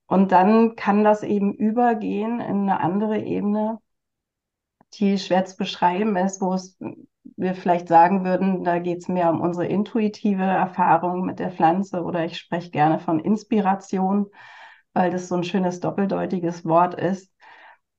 Und 0.08 0.32
dann 0.32 0.76
kann 0.76 1.04
das 1.04 1.24
eben 1.24 1.54
übergehen 1.54 2.40
in 2.40 2.62
eine 2.62 2.80
andere 2.82 3.20
Ebene, 3.20 3.78
die 4.96 5.20
schwer 5.20 5.46
zu 5.46 5.56
beschreiben 5.56 6.16
ist, 6.16 6.42
wo 6.42 6.54
es 6.54 6.78
wir 7.38 7.54
vielleicht 7.54 7.88
sagen 7.88 8.26
würden, 8.26 8.64
da 8.64 8.80
geht 8.80 9.00
es 9.00 9.08
mehr 9.08 9.30
um 9.30 9.40
unsere 9.40 9.68
intuitive 9.68 10.44
Erfahrung 10.44 11.26
mit 11.26 11.40
der 11.40 11.52
Pflanze 11.52 12.04
oder 12.04 12.26
ich 12.26 12.38
spreche 12.38 12.72
gerne 12.72 13.00
von 13.00 13.20
Inspiration, 13.20 14.28
weil 14.94 15.12
das 15.12 15.28
so 15.28 15.36
ein 15.36 15.44
schönes 15.44 15.80
doppeldeutiges 15.80 16.66
Wort 16.66 16.96
ist. 16.96 17.32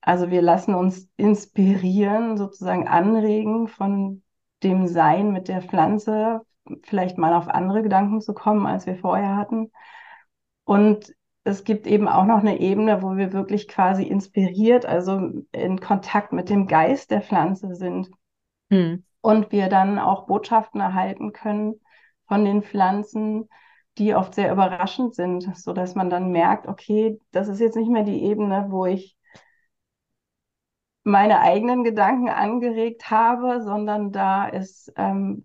Also 0.01 0.31
wir 0.31 0.43
lassen 0.43 0.75
uns 0.75 1.09
inspirieren, 1.17 2.37
sozusagen 2.37 2.89
anregen 2.89 3.69
von 3.69 4.23
dem 4.63 4.87
Sein 4.87 5.33
mit 5.33 5.49
der 5.49 5.63
Pflanze, 5.63 6.41
vielleicht 6.83 7.19
mal 7.19 7.35
auf 7.35 7.49
andere 7.49 7.83
Gedanken 7.83 8.21
zu 8.21 8.35
kommen, 8.35 8.67
als 8.67 8.87
wir 8.87 8.97
vorher 8.97 9.37
hatten. 9.37 9.71
Und 10.65 11.15
es 11.45 11.65
gibt 11.65 11.87
eben 11.87 12.09
auch 12.09 12.25
noch 12.25 12.39
eine 12.39 12.61
Ebene, 12.61 13.03
wo 13.03 13.17
wir 13.17 13.33
wirklich 13.33 13.69
quasi 13.69 14.05
inspiriert, 14.05 14.87
also 14.87 15.31
in 15.53 15.81
Kontakt 15.81 16.33
mit 16.33 16.51
dem 16.51 16.67
Geist 16.67 17.11
der 17.11 17.23
Pflanze 17.23 17.75
sind. 17.75 18.11
Hm. 18.71 19.05
Und 19.23 19.53
wir 19.53 19.69
dann 19.69 19.99
auch 19.99 20.27
Botschaften 20.27 20.81
erhalten 20.81 21.33
können 21.33 21.81
von 22.27 22.45
den 22.45 22.63
Pflanzen, 22.63 23.49
die 23.99 24.15
oft 24.15 24.35
sehr 24.35 24.53
überraschend 24.53 25.15
sind, 25.15 25.57
so 25.57 25.73
dass 25.73 25.95
man 25.95 26.11
dann 26.11 26.31
merkt, 26.33 26.67
okay, 26.69 27.21
das 27.33 27.49
ist 27.49 27.61
jetzt 27.61 27.77
nicht 27.77 27.91
mehr 27.91 28.05
die 28.05 28.23
Ebene, 28.25 28.67
wo 28.71 28.87
ich 28.87 29.17
meine 31.05 31.41
eigenen 31.41 31.85
Gedanken 31.85 32.29
angeregt 32.29 33.11
habe, 33.11 33.63
sondern 33.63 34.13
da 34.13 34.47
ist 34.47 34.93
ähm, 34.97 35.45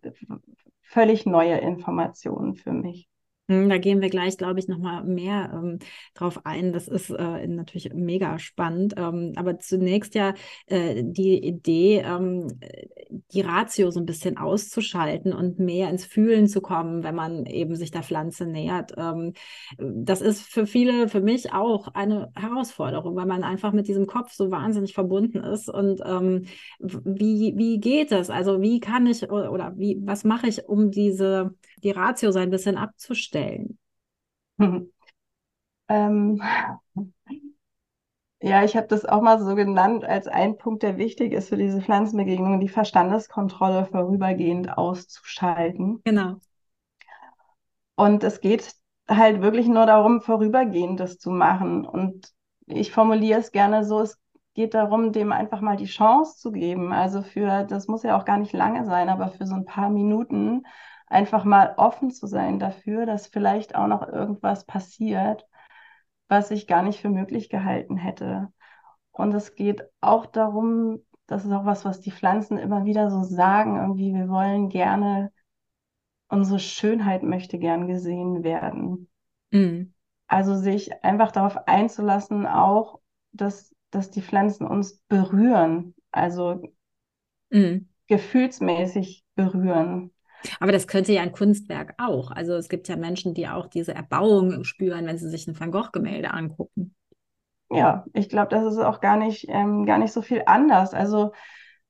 völlig 0.81 1.25
neue 1.25 1.57
Informationen 1.57 2.55
für 2.55 2.71
mich. 2.71 3.09
Hm, 3.47 3.69
da 3.69 3.77
gehen 3.77 4.01
wir 4.01 4.09
gleich, 4.09 4.37
glaube 4.37 4.59
ich, 4.59 4.67
nochmal 4.67 5.03
mehr 5.03 5.51
ähm, 5.53 5.77
drauf 6.15 6.45
ein. 6.45 6.73
Das 6.73 6.87
ist 6.87 7.11
äh, 7.11 7.47
natürlich 7.47 7.93
mega 7.93 8.39
spannend. 8.39 8.95
Ähm, 8.97 9.33
aber 9.35 9.59
zunächst 9.59 10.15
ja 10.15 10.33
äh, 10.65 11.03
die 11.05 11.43
Idee, 11.45 11.99
ähm, 12.03 12.47
die 13.33 13.41
Ratio 13.41 13.91
so 13.91 13.99
ein 13.99 14.07
bisschen 14.07 14.37
auszuschalten 14.37 15.31
und 15.31 15.59
mehr 15.59 15.91
ins 15.91 16.05
Fühlen 16.05 16.47
zu 16.47 16.59
kommen, 16.59 17.03
wenn 17.03 17.13
man 17.13 17.45
eben 17.45 17.75
sich 17.75 17.91
der 17.91 18.01
Pflanze 18.01 18.47
nähert. 18.47 18.93
Ähm, 18.97 19.33
das 19.77 20.21
ist 20.21 20.41
für 20.41 20.65
viele, 20.65 21.07
für 21.07 21.21
mich 21.21 21.53
auch 21.53 21.89
eine 21.89 22.31
Herausforderung, 22.35 23.15
weil 23.15 23.27
man 23.27 23.43
einfach 23.43 23.73
mit 23.73 23.87
diesem 23.87 24.07
Kopf 24.07 24.33
so 24.33 24.49
wahnsinnig 24.49 24.93
verbunden 24.93 25.37
ist. 25.39 25.69
Und 25.69 26.01
ähm, 26.03 26.45
wie, 26.79 27.53
wie 27.57 27.79
geht 27.79 28.11
es? 28.11 28.31
Also 28.31 28.61
wie 28.61 28.79
kann 28.79 29.05
ich 29.05 29.29
oder, 29.29 29.51
oder 29.51 29.73
wie, 29.77 29.99
was 30.03 30.23
mache 30.23 30.47
ich, 30.47 30.67
um 30.67 30.89
diese 30.89 31.53
die 31.83 31.91
Ratio 31.91 32.31
so 32.31 32.39
ein 32.39 32.49
bisschen 32.51 32.77
abzustellen? 32.77 33.77
Ähm, 35.87 36.41
ja, 38.41 38.63
ich 38.63 38.75
habe 38.75 38.87
das 38.87 39.05
auch 39.05 39.21
mal 39.21 39.39
so 39.39 39.55
genannt 39.55 40.03
als 40.05 40.27
ein 40.27 40.57
Punkt, 40.57 40.83
der 40.83 40.97
wichtig 40.97 41.33
ist 41.33 41.49
für 41.49 41.57
diese 41.57 41.81
Pflanzenbegegnungen, 41.81 42.59
die 42.59 42.69
Verstandeskontrolle 42.69 43.85
vorübergehend 43.85 44.77
auszuschalten. 44.77 46.01
Genau. 46.03 46.39
Und 47.95 48.23
es 48.23 48.41
geht 48.41 48.75
halt 49.09 49.41
wirklich 49.41 49.67
nur 49.67 49.85
darum, 49.85 50.21
vorübergehend 50.21 50.99
das 50.99 51.17
zu 51.17 51.29
machen. 51.31 51.85
Und 51.85 52.31
ich 52.67 52.91
formuliere 52.91 53.39
es 53.39 53.51
gerne 53.51 53.85
so, 53.85 54.01
es 54.01 54.19
geht 54.53 54.73
darum, 54.73 55.11
dem 55.11 55.31
einfach 55.31 55.61
mal 55.61 55.77
die 55.77 55.85
Chance 55.85 56.37
zu 56.37 56.51
geben. 56.51 56.91
Also 56.93 57.21
für, 57.21 57.63
das 57.63 57.87
muss 57.87 58.03
ja 58.03 58.17
auch 58.19 58.25
gar 58.25 58.37
nicht 58.37 58.53
lange 58.53 58.85
sein, 58.85 59.09
aber 59.09 59.29
für 59.29 59.45
so 59.45 59.55
ein 59.55 59.65
paar 59.65 59.89
Minuten 59.89 60.63
einfach 61.15 61.45
mal 61.45 61.73
offen 61.77 62.11
zu 62.11 62.27
sein 62.27 62.59
dafür, 62.59 63.05
dass 63.05 63.27
vielleicht 63.27 63.73
auch 63.73 63.87
noch 63.87 64.05
irgendwas 64.05 64.65
passiert, 64.65 65.47
was 66.27 66.51
ich 66.51 66.67
gar 66.67 66.83
nicht 66.83 66.99
für 66.99 67.09
möglich 67.09 67.49
gehalten 67.49 67.95
hätte. 67.95 68.51
Und 69.11 69.33
es 69.33 69.55
geht 69.55 69.81
auch 70.01 70.25
darum, 70.25 70.99
das 71.25 71.45
ist 71.45 71.53
auch 71.53 71.63
was, 71.63 71.85
was 71.85 72.01
die 72.01 72.11
Pflanzen 72.11 72.57
immer 72.57 72.83
wieder 72.83 73.09
so 73.09 73.23
sagen, 73.23 73.77
irgendwie, 73.77 74.13
wir 74.13 74.27
wollen 74.27 74.67
gerne, 74.67 75.31
unsere 76.27 76.59
Schönheit 76.59 77.23
möchte 77.23 77.59
gern 77.59 77.87
gesehen 77.87 78.43
werden. 78.43 79.07
Mhm. 79.51 79.93
Also 80.27 80.55
sich 80.55 81.01
einfach 81.01 81.31
darauf 81.31 81.65
einzulassen, 81.65 82.45
auch, 82.45 82.99
dass, 83.31 83.73
dass 83.89 84.11
die 84.11 84.21
Pflanzen 84.21 84.67
uns 84.67 84.97
berühren, 85.07 85.95
also 86.11 86.61
mhm. 87.51 87.87
gefühlsmäßig 88.07 89.23
berühren. 89.35 90.11
Aber 90.59 90.71
das 90.71 90.87
könnte 90.87 91.13
ja 91.13 91.21
ein 91.21 91.31
Kunstwerk 91.31 91.95
auch. 91.97 92.31
Also 92.31 92.53
es 92.53 92.69
gibt 92.69 92.87
ja 92.87 92.95
Menschen, 92.95 93.33
die 93.33 93.47
auch 93.47 93.67
diese 93.67 93.93
Erbauung 93.93 94.63
spüren, 94.63 95.05
wenn 95.05 95.17
sie 95.17 95.29
sich 95.29 95.47
ein 95.47 95.59
Van 95.59 95.71
Gogh-Gemälde 95.71 96.31
angucken. 96.31 96.95
Ja, 97.69 98.05
ich 98.13 98.29
glaube, 98.29 98.49
das 98.49 98.65
ist 98.65 98.79
auch 98.79 99.01
gar 99.01 99.17
nicht, 99.17 99.47
ähm, 99.49 99.85
gar 99.85 99.97
nicht 99.97 100.13
so 100.13 100.21
viel 100.21 100.43
anders. 100.45 100.93
Also 100.93 101.31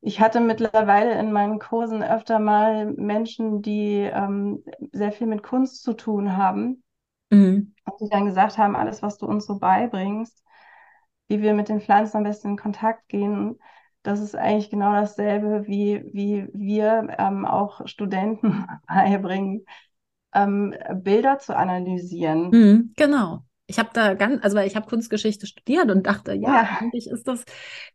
ich 0.02 0.20
hatte 0.20 0.40
mittlerweile 0.40 1.20
in 1.20 1.32
meinen 1.32 1.60
Kursen 1.60 2.04
öfter 2.04 2.40
mal 2.40 2.94
Menschen, 2.94 3.62
die 3.62 4.02
ähm, 4.02 4.64
sehr 4.92 5.12
viel 5.12 5.28
mit 5.28 5.44
Kunst 5.44 5.84
zu 5.84 5.94
tun 5.94 6.38
haben. 6.38 6.84
Mhm. 7.32 7.74
Und 7.86 8.00
die 8.00 8.10
dann 8.10 8.26
gesagt 8.26 8.58
haben, 8.58 8.76
alles, 8.76 9.02
was 9.02 9.18
du 9.18 9.26
uns 9.26 9.46
so 9.46 9.60
beibringst, 9.60 10.44
wie 11.28 11.42
wir 11.42 11.54
mit 11.54 11.70
den 11.70 11.82
Pflanzen 11.82 12.18
am 12.18 12.24
besten 12.24 12.50
in 12.50 12.58
Kontakt 12.58 13.08
gehen, 13.10 13.58
das 14.06 14.20
ist 14.20 14.36
eigentlich 14.36 14.70
genau 14.70 14.94
dasselbe, 14.94 15.66
wie, 15.68 16.04
wie 16.14 16.48
wir 16.54 17.08
ähm, 17.18 17.46
auch 17.46 17.88
Studenten 17.88 18.68
beibringen, 18.88 19.66
ähm, 20.34 20.76
Bilder 20.94 21.40
zu 21.40 21.56
analysieren. 21.56 22.50
Mhm, 22.52 22.94
genau 22.96 23.44
ich 23.68 23.80
habe 23.80 23.90
da 23.94 24.14
ganz, 24.14 24.44
also 24.44 24.58
ich 24.60 24.76
habe 24.76 24.88
Kunstgeschichte 24.88 25.48
studiert 25.48 25.90
und 25.90 26.06
dachte, 26.06 26.34
ja, 26.34 26.50
ja, 26.50 26.78
eigentlich 26.80 27.08
ist 27.08 27.28
das 27.28 27.44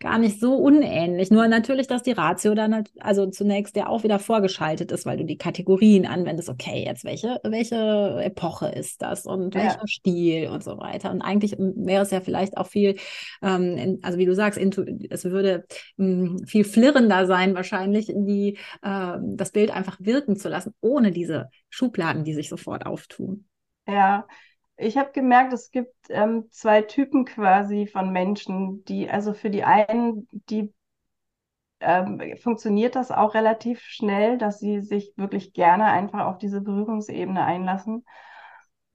gar 0.00 0.18
nicht 0.18 0.40
so 0.40 0.56
unähnlich. 0.56 1.30
Nur 1.30 1.46
natürlich, 1.46 1.86
dass 1.86 2.02
die 2.02 2.10
Ratio 2.10 2.54
dann 2.54 2.84
also 2.98 3.26
zunächst 3.26 3.76
ja 3.76 3.86
auch 3.86 4.02
wieder 4.02 4.18
vorgeschaltet 4.18 4.90
ist, 4.90 5.06
weil 5.06 5.18
du 5.18 5.24
die 5.24 5.38
Kategorien 5.38 6.06
anwendest. 6.06 6.48
Okay, 6.48 6.84
jetzt 6.84 7.04
welche, 7.04 7.40
welche 7.44 8.20
Epoche 8.20 8.66
ist 8.68 9.00
das 9.00 9.26
und 9.26 9.54
ja. 9.54 9.62
welcher 9.62 9.86
Stil 9.86 10.48
und 10.48 10.64
so 10.64 10.76
weiter. 10.78 11.12
Und 11.12 11.22
eigentlich 11.22 11.56
wäre 11.58 12.02
es 12.02 12.10
ja 12.10 12.20
vielleicht 12.20 12.56
auch 12.56 12.66
viel, 12.66 12.96
ähm, 13.40 13.76
in, 13.76 13.98
also 14.02 14.18
wie 14.18 14.26
du 14.26 14.34
sagst, 14.34 14.58
intu, 14.58 14.84
es 15.08 15.24
würde 15.24 15.66
mh, 15.98 16.06
hm, 16.06 16.46
viel 16.46 16.64
flirrender 16.64 17.26
sein, 17.26 17.54
wahrscheinlich 17.54 18.06
die, 18.12 18.58
äh, 18.82 19.18
das 19.20 19.52
Bild 19.52 19.70
einfach 19.70 19.98
wirken 20.00 20.34
zu 20.34 20.48
lassen, 20.48 20.74
ohne 20.80 21.12
diese 21.12 21.48
Schubladen, 21.68 22.24
die 22.24 22.34
sich 22.34 22.48
sofort 22.48 22.86
auftun. 22.86 23.44
Ja, 23.86 24.26
ich 24.80 24.96
habe 24.96 25.12
gemerkt, 25.12 25.52
es 25.52 25.70
gibt 25.70 25.94
ähm, 26.08 26.46
zwei 26.50 26.82
Typen 26.82 27.24
quasi 27.24 27.86
von 27.86 28.10
Menschen, 28.10 28.84
die, 28.84 29.08
also 29.08 29.34
für 29.34 29.50
die 29.50 29.64
einen, 29.64 30.28
die 30.48 30.72
ähm, 31.80 32.20
funktioniert 32.42 32.94
das 32.94 33.10
auch 33.10 33.34
relativ 33.34 33.80
schnell, 33.80 34.38
dass 34.38 34.58
sie 34.58 34.80
sich 34.80 35.12
wirklich 35.16 35.52
gerne 35.52 35.86
einfach 35.86 36.26
auf 36.26 36.38
diese 36.38 36.60
Berührungsebene 36.60 37.44
einlassen. 37.44 38.04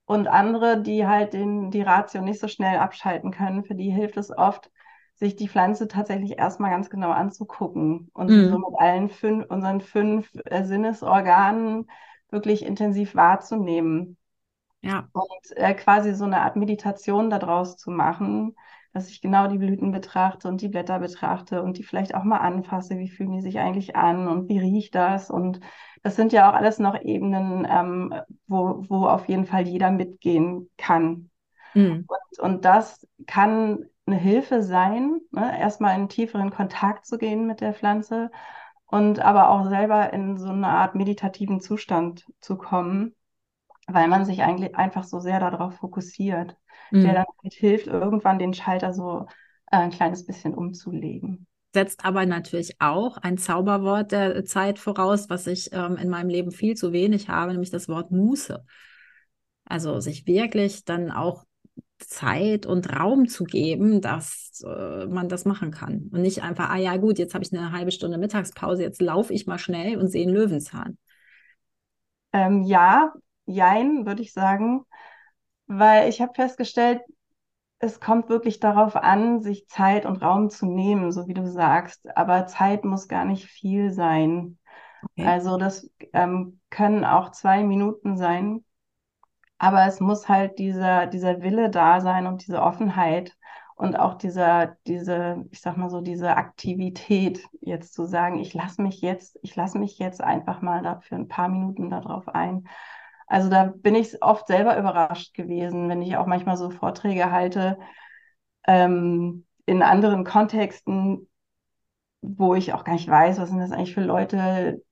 Und 0.05 0.27
andere, 0.27 0.81
die 0.81 1.07
halt 1.07 1.33
den, 1.33 1.71
die 1.71 1.81
Ratio 1.81 2.21
nicht 2.21 2.39
so 2.39 2.47
schnell 2.47 2.77
abschalten 2.77 3.31
können, 3.31 3.63
für 3.63 3.73
die 3.73 3.89
hilft 3.89 4.17
es 4.17 4.35
oft, 4.35 4.71
sich 5.15 5.35
die 5.35 5.47
Pflanze 5.47 5.87
tatsächlich 5.87 6.37
erstmal 6.37 6.71
ganz 6.71 6.89
genau 6.89 7.09
anzugucken 7.11 8.11
und 8.13 8.29
mhm. 8.29 8.49
so 8.49 8.57
mit 8.59 8.79
allen 8.79 9.09
fünf, 9.09 9.45
unseren 9.49 9.81
fünf 9.81 10.29
äh, 10.45 10.63
Sinnesorganen 10.63 11.89
wirklich 12.29 12.63
intensiv 12.65 13.15
wahrzunehmen. 13.15 14.17
Ja. 14.85 15.07
Und 15.13 15.57
äh, 15.57 15.73
quasi 15.73 16.13
so 16.13 16.25
eine 16.25 16.41
Art 16.41 16.55
Meditation 16.55 17.31
daraus 17.31 17.75
zu 17.75 17.89
machen, 17.89 18.55
dass 18.93 19.09
ich 19.09 19.19
genau 19.19 19.47
die 19.47 19.57
Blüten 19.57 19.91
betrachte 19.91 20.47
und 20.47 20.61
die 20.61 20.67
Blätter 20.67 20.99
betrachte 20.99 21.63
und 21.63 21.77
die 21.77 21.83
vielleicht 21.83 22.13
auch 22.13 22.23
mal 22.23 22.37
anfasse, 22.37 22.99
wie 22.99 23.09
fühlen 23.09 23.31
die 23.31 23.41
sich 23.41 23.57
eigentlich 23.57 23.95
an 23.95 24.27
und 24.27 24.47
wie 24.47 24.59
riecht 24.59 24.93
das? 24.93 25.31
Und 25.31 25.59
das 26.03 26.15
sind 26.15 26.33
ja 26.33 26.49
auch 26.49 26.53
alles 26.53 26.77
noch 26.77 27.01
Ebenen, 27.01 27.67
ähm, 27.69 28.13
wo, 28.45 28.85
wo 28.87 29.07
auf 29.07 29.27
jeden 29.27 29.47
Fall 29.47 29.67
jeder 29.67 29.89
mitgehen 29.89 30.69
kann. 30.77 31.31
Mhm. 31.73 32.05
Und, 32.07 32.39
und 32.39 32.65
das 32.65 33.07
kann 33.25 33.85
eine 34.05 34.17
Hilfe 34.17 34.61
sein, 34.61 35.19
ne? 35.31 35.59
erstmal 35.59 35.99
in 35.99 36.09
tieferen 36.09 36.51
Kontakt 36.51 37.07
zu 37.07 37.17
gehen 37.17 37.47
mit 37.47 37.59
der 37.59 37.73
Pflanze 37.73 38.29
und 38.85 39.19
aber 39.19 39.49
auch 39.49 39.67
selber 39.67 40.13
in 40.13 40.37
so 40.37 40.49
eine 40.49 40.67
Art 40.67 40.93
meditativen 40.93 41.59
Zustand 41.59 42.27
zu 42.39 42.55
kommen 42.55 43.15
weil 43.87 44.07
man 44.07 44.25
sich 44.25 44.41
eigentlich 44.41 44.75
einfach 44.75 45.03
so 45.03 45.19
sehr 45.19 45.39
darauf 45.39 45.75
fokussiert, 45.75 46.57
mhm. 46.91 47.01
der 47.03 47.13
dann 47.13 47.25
halt 47.43 47.53
hilft, 47.53 47.87
irgendwann 47.87 48.39
den 48.39 48.53
Schalter 48.53 48.93
so 48.93 49.27
äh, 49.71 49.77
ein 49.77 49.91
kleines 49.91 50.25
bisschen 50.25 50.53
umzulegen. 50.53 51.47
Setzt 51.73 52.05
aber 52.05 52.25
natürlich 52.25 52.79
auch 52.79 53.17
ein 53.17 53.37
Zauberwort 53.37 54.11
der 54.11 54.45
Zeit 54.45 54.79
voraus, 54.79 55.29
was 55.29 55.45
ich 55.45 55.71
ähm, 55.73 55.97
in 55.97 56.09
meinem 56.09 56.29
Leben 56.29 56.51
viel 56.51 56.75
zu 56.75 56.93
wenig 56.93 57.27
habe, 57.29 57.51
nämlich 57.51 57.69
das 57.69 57.89
Wort 57.89 58.11
Muße. 58.11 58.63
Also 59.65 59.99
sich 59.99 60.25
wirklich 60.25 60.85
dann 60.85 61.11
auch 61.11 61.43
Zeit 61.99 62.65
und 62.65 62.93
Raum 62.93 63.27
zu 63.27 63.43
geben, 63.43 64.01
dass 64.01 64.63
äh, 64.65 65.05
man 65.07 65.29
das 65.29 65.45
machen 65.45 65.71
kann. 65.71 66.09
Und 66.11 66.21
nicht 66.21 66.43
einfach, 66.43 66.69
ah 66.69 66.77
ja, 66.77 66.97
gut, 66.97 67.19
jetzt 67.19 67.33
habe 67.33 67.43
ich 67.43 67.53
eine 67.53 67.71
halbe 67.71 67.91
Stunde 67.91 68.17
Mittagspause, 68.17 68.83
jetzt 68.83 69.01
laufe 69.01 69.33
ich 69.33 69.47
mal 69.47 69.57
schnell 69.57 69.97
und 69.97 70.07
sehe 70.07 70.23
einen 70.23 70.35
Löwenzahn. 70.35 70.97
Ähm, 72.33 72.63
ja, 72.63 73.13
Jein, 73.45 74.05
würde 74.05 74.21
ich 74.21 74.33
sagen, 74.33 74.85
weil 75.67 76.09
ich 76.09 76.21
habe 76.21 76.33
festgestellt, 76.33 77.01
es 77.79 77.99
kommt 77.99 78.29
wirklich 78.29 78.59
darauf 78.59 78.95
an, 78.95 79.41
sich 79.41 79.67
Zeit 79.67 80.05
und 80.05 80.21
Raum 80.21 80.49
zu 80.49 80.65
nehmen, 80.65 81.11
so 81.11 81.27
wie 81.27 81.33
du 81.33 81.47
sagst. 81.47 82.07
Aber 82.17 82.47
Zeit 82.47 82.85
muss 82.85 83.07
gar 83.07 83.25
nicht 83.25 83.45
viel 83.45 83.91
sein. 83.91 84.57
Okay. 85.03 85.27
Also 85.27 85.57
das 85.57 85.89
ähm, 86.13 86.59
können 86.69 87.05
auch 87.05 87.31
zwei 87.31 87.63
Minuten 87.63 88.17
sein, 88.17 88.63
aber 89.57 89.85
es 89.85 89.99
muss 89.99 90.27
halt 90.27 90.59
dieser, 90.59 91.07
dieser 91.07 91.41
Wille 91.41 91.69
da 91.69 92.01
sein 92.01 92.27
und 92.27 92.45
diese 92.45 92.61
Offenheit 92.61 93.35
und 93.75 93.97
auch 93.99 94.15
dieser, 94.15 94.77
diese, 94.87 95.45
ich 95.51 95.61
sag 95.61 95.77
mal 95.77 95.89
so, 95.89 96.01
diese 96.01 96.35
Aktivität, 96.37 97.45
jetzt 97.61 97.93
zu 97.93 98.05
sagen, 98.05 98.39
ich 98.39 98.53
lasse 98.53 98.81
mich 98.81 99.01
jetzt, 99.01 99.37
ich 99.41 99.55
lasse 99.55 99.77
mich 99.77 99.99
jetzt 99.99 100.21
einfach 100.21 100.61
mal 100.61 100.81
da 100.81 100.99
für 101.01 101.15
ein 101.15 101.27
paar 101.27 101.49
Minuten 101.49 101.89
darauf 101.89 102.27
ein. 102.29 102.67
Also 103.27 103.49
da 103.49 103.73
bin 103.75 103.95
ich 103.95 104.21
oft 104.21 104.47
selber 104.47 104.77
überrascht 104.77 105.33
gewesen, 105.33 105.89
wenn 105.89 106.01
ich 106.01 106.17
auch 106.17 106.27
manchmal 106.27 106.57
so 106.57 106.69
Vorträge 106.69 107.31
halte 107.31 107.79
ähm, 108.67 109.45
in 109.65 109.81
anderen 109.83 110.23
Kontexten, 110.23 111.27
wo 112.21 112.55
ich 112.55 112.73
auch 112.73 112.83
gar 112.83 112.93
nicht 112.93 113.09
weiß, 113.09 113.39
was 113.39 113.49
sind 113.49 113.59
das 113.59 113.71
eigentlich 113.71 113.93
für 113.93 114.01
Leute, 114.03 114.83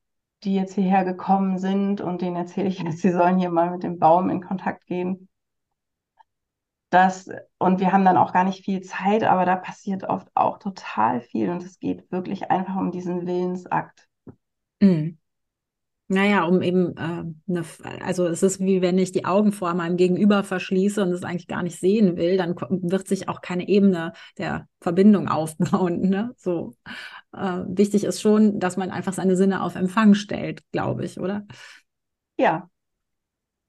die 0.43 0.55
jetzt 0.55 0.75
hierher 0.75 1.05
gekommen 1.05 1.57
sind 1.57 2.01
und 2.01 2.21
denen 2.21 2.35
erzähle 2.35 2.69
ich 2.69 2.79
jetzt, 2.79 2.99
sie 3.01 3.11
sollen 3.11 3.39
hier 3.39 3.49
mal 3.51 3.71
mit 3.71 3.83
dem 3.83 3.99
Baum 3.99 4.29
in 4.29 4.41
Kontakt 4.41 4.85
gehen. 4.87 5.29
Das, 6.89 7.27
und 7.57 7.79
wir 7.79 7.91
haben 7.91 8.05
dann 8.05 8.17
auch 8.17 8.33
gar 8.33 8.43
nicht 8.43 8.63
viel 8.63 8.81
Zeit, 8.81 9.23
aber 9.23 9.45
da 9.45 9.55
passiert 9.55 10.03
oft 10.03 10.27
auch 10.35 10.59
total 10.59 11.21
viel 11.21 11.49
und 11.49 11.63
es 11.63 11.79
geht 11.79 12.11
wirklich 12.11 12.51
einfach 12.51 12.75
um 12.75 12.91
diesen 12.91 13.25
Willensakt. 13.25 14.07
Mhm. 14.81 15.17
Naja, 16.09 16.43
um 16.43 16.61
eben, 16.61 16.95
äh, 16.97 17.23
eine, 17.49 17.65
also 18.01 18.27
es 18.27 18.43
ist 18.43 18.59
wie 18.59 18.81
wenn 18.81 18.97
ich 18.99 19.11
die 19.13 19.25
Augen 19.25 19.51
vor 19.51 19.73
meinem 19.73 19.97
Gegenüber 19.97 20.43
verschließe 20.43 21.01
und 21.01 21.11
es 21.11 21.23
eigentlich 21.23 21.47
gar 21.47 21.63
nicht 21.63 21.79
sehen 21.79 22.17
will, 22.17 22.37
dann 22.37 22.55
wird 22.69 23.07
sich 23.07 23.29
auch 23.29 23.41
keine 23.41 23.67
Ebene 23.67 24.13
der 24.37 24.67
Verbindung 24.81 25.27
aufbauen. 25.29 26.01
Ne? 26.09 26.33
So 26.37 26.75
äh, 27.33 27.61
wichtig 27.67 28.03
ist 28.03 28.21
schon, 28.21 28.59
dass 28.59 28.77
man 28.77 28.91
einfach 28.91 29.13
seine 29.13 29.37
Sinne 29.37 29.63
auf 29.63 29.75
Empfang 29.75 30.13
stellt, 30.13 30.61
glaube 30.71 31.05
ich, 31.05 31.19
oder? 31.19 31.45
Ja. 32.37 32.69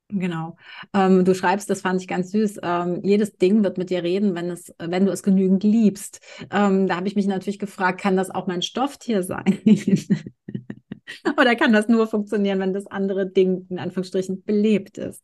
Genau. 0.09 0.57
Ähm, 0.93 1.25
du 1.25 1.35
schreibst, 1.35 1.71
das 1.71 1.81
fand 1.81 2.01
ich 2.01 2.07
ganz 2.09 2.31
süß. 2.31 2.59
Ähm, 2.63 3.01
jedes 3.03 3.37
Ding 3.39 3.65
wird 3.65 3.79
mit 3.79 3.89
dir 3.91 4.03
reden, 4.03 4.35
wenn 4.35 4.51
es, 4.51 4.73
wenn 4.79 5.07
du 5.07 5.13
es 5.13 5.23
genügend 5.23 5.65
liebst. 5.65 6.21
Ähm, 6.51 6.87
da 6.87 6.97
habe 6.97 7.09
ich 7.09 7.17
mich 7.17 7.27
natürlich 7.27 7.59
gefragt, 7.59 8.01
kann 8.01 8.17
das 8.17 8.31
auch 8.31 8.47
mein 8.47 8.63
Stofftier 8.63 9.23
sein? 9.23 9.59
Oder 11.39 11.57
kann 11.57 11.73
das 11.73 11.89
nur 11.89 12.07
funktionieren, 12.07 12.61
wenn 12.61 12.73
das 12.73 12.87
andere 12.87 13.27
Ding 13.31 13.67
in 13.71 13.79
Anführungsstrichen 13.79 14.43
belebt 14.45 14.99
ist? 14.99 15.23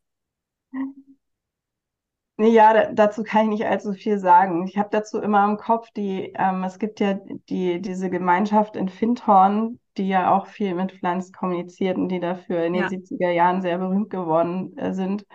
Ja, 2.39 2.91
dazu 2.93 3.23
kann 3.23 3.45
ich 3.45 3.59
nicht 3.59 3.67
allzu 3.67 3.93
viel 3.93 4.19
sagen. 4.19 4.67
Ich 4.67 4.79
habe 4.79 4.89
dazu 4.91 5.21
immer 5.21 5.45
im 5.45 5.59
Kopf, 5.59 5.91
die, 5.91 6.33
ähm, 6.39 6.65
es 6.65 6.79
gibt 6.79 6.99
ja 6.99 7.19
die, 7.51 7.83
diese 7.83 8.09
Gemeinschaft 8.09 8.77
in 8.77 8.89
Findhorn, 8.89 9.79
die 9.99 10.09
ja 10.09 10.35
auch 10.35 10.47
viel 10.47 10.75
mit 10.75 10.93
Pflanzen 10.93 11.35
kommuniziert 11.35 11.99
und 11.99 12.09
die 12.09 12.21
dafür 12.21 12.65
in 12.65 12.73
den 12.73 12.83
ja. 12.83 12.89
70er 12.89 13.31
Jahren 13.31 13.61
sehr 13.61 13.77
berühmt 13.77 14.09
geworden 14.09 14.75
äh, 14.79 14.95
sind. 14.95 15.27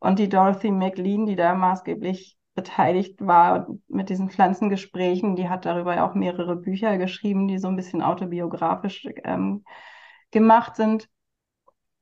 Und 0.00 0.18
die 0.18 0.30
Dorothy 0.30 0.70
McLean, 0.70 1.26
die 1.26 1.36
da 1.36 1.54
maßgeblich 1.54 2.38
beteiligt 2.54 3.20
war 3.20 3.66
mit 3.88 4.08
diesen 4.08 4.30
Pflanzengesprächen, 4.30 5.36
die 5.36 5.50
hat 5.50 5.66
darüber 5.66 5.96
ja 5.96 6.08
auch 6.08 6.14
mehrere 6.14 6.56
Bücher 6.56 6.96
geschrieben, 6.96 7.46
die 7.46 7.58
so 7.58 7.68
ein 7.68 7.76
bisschen 7.76 8.00
autobiografisch 8.00 9.06
ähm, 9.24 9.64
gemacht 10.34 10.76
sind. 10.76 11.08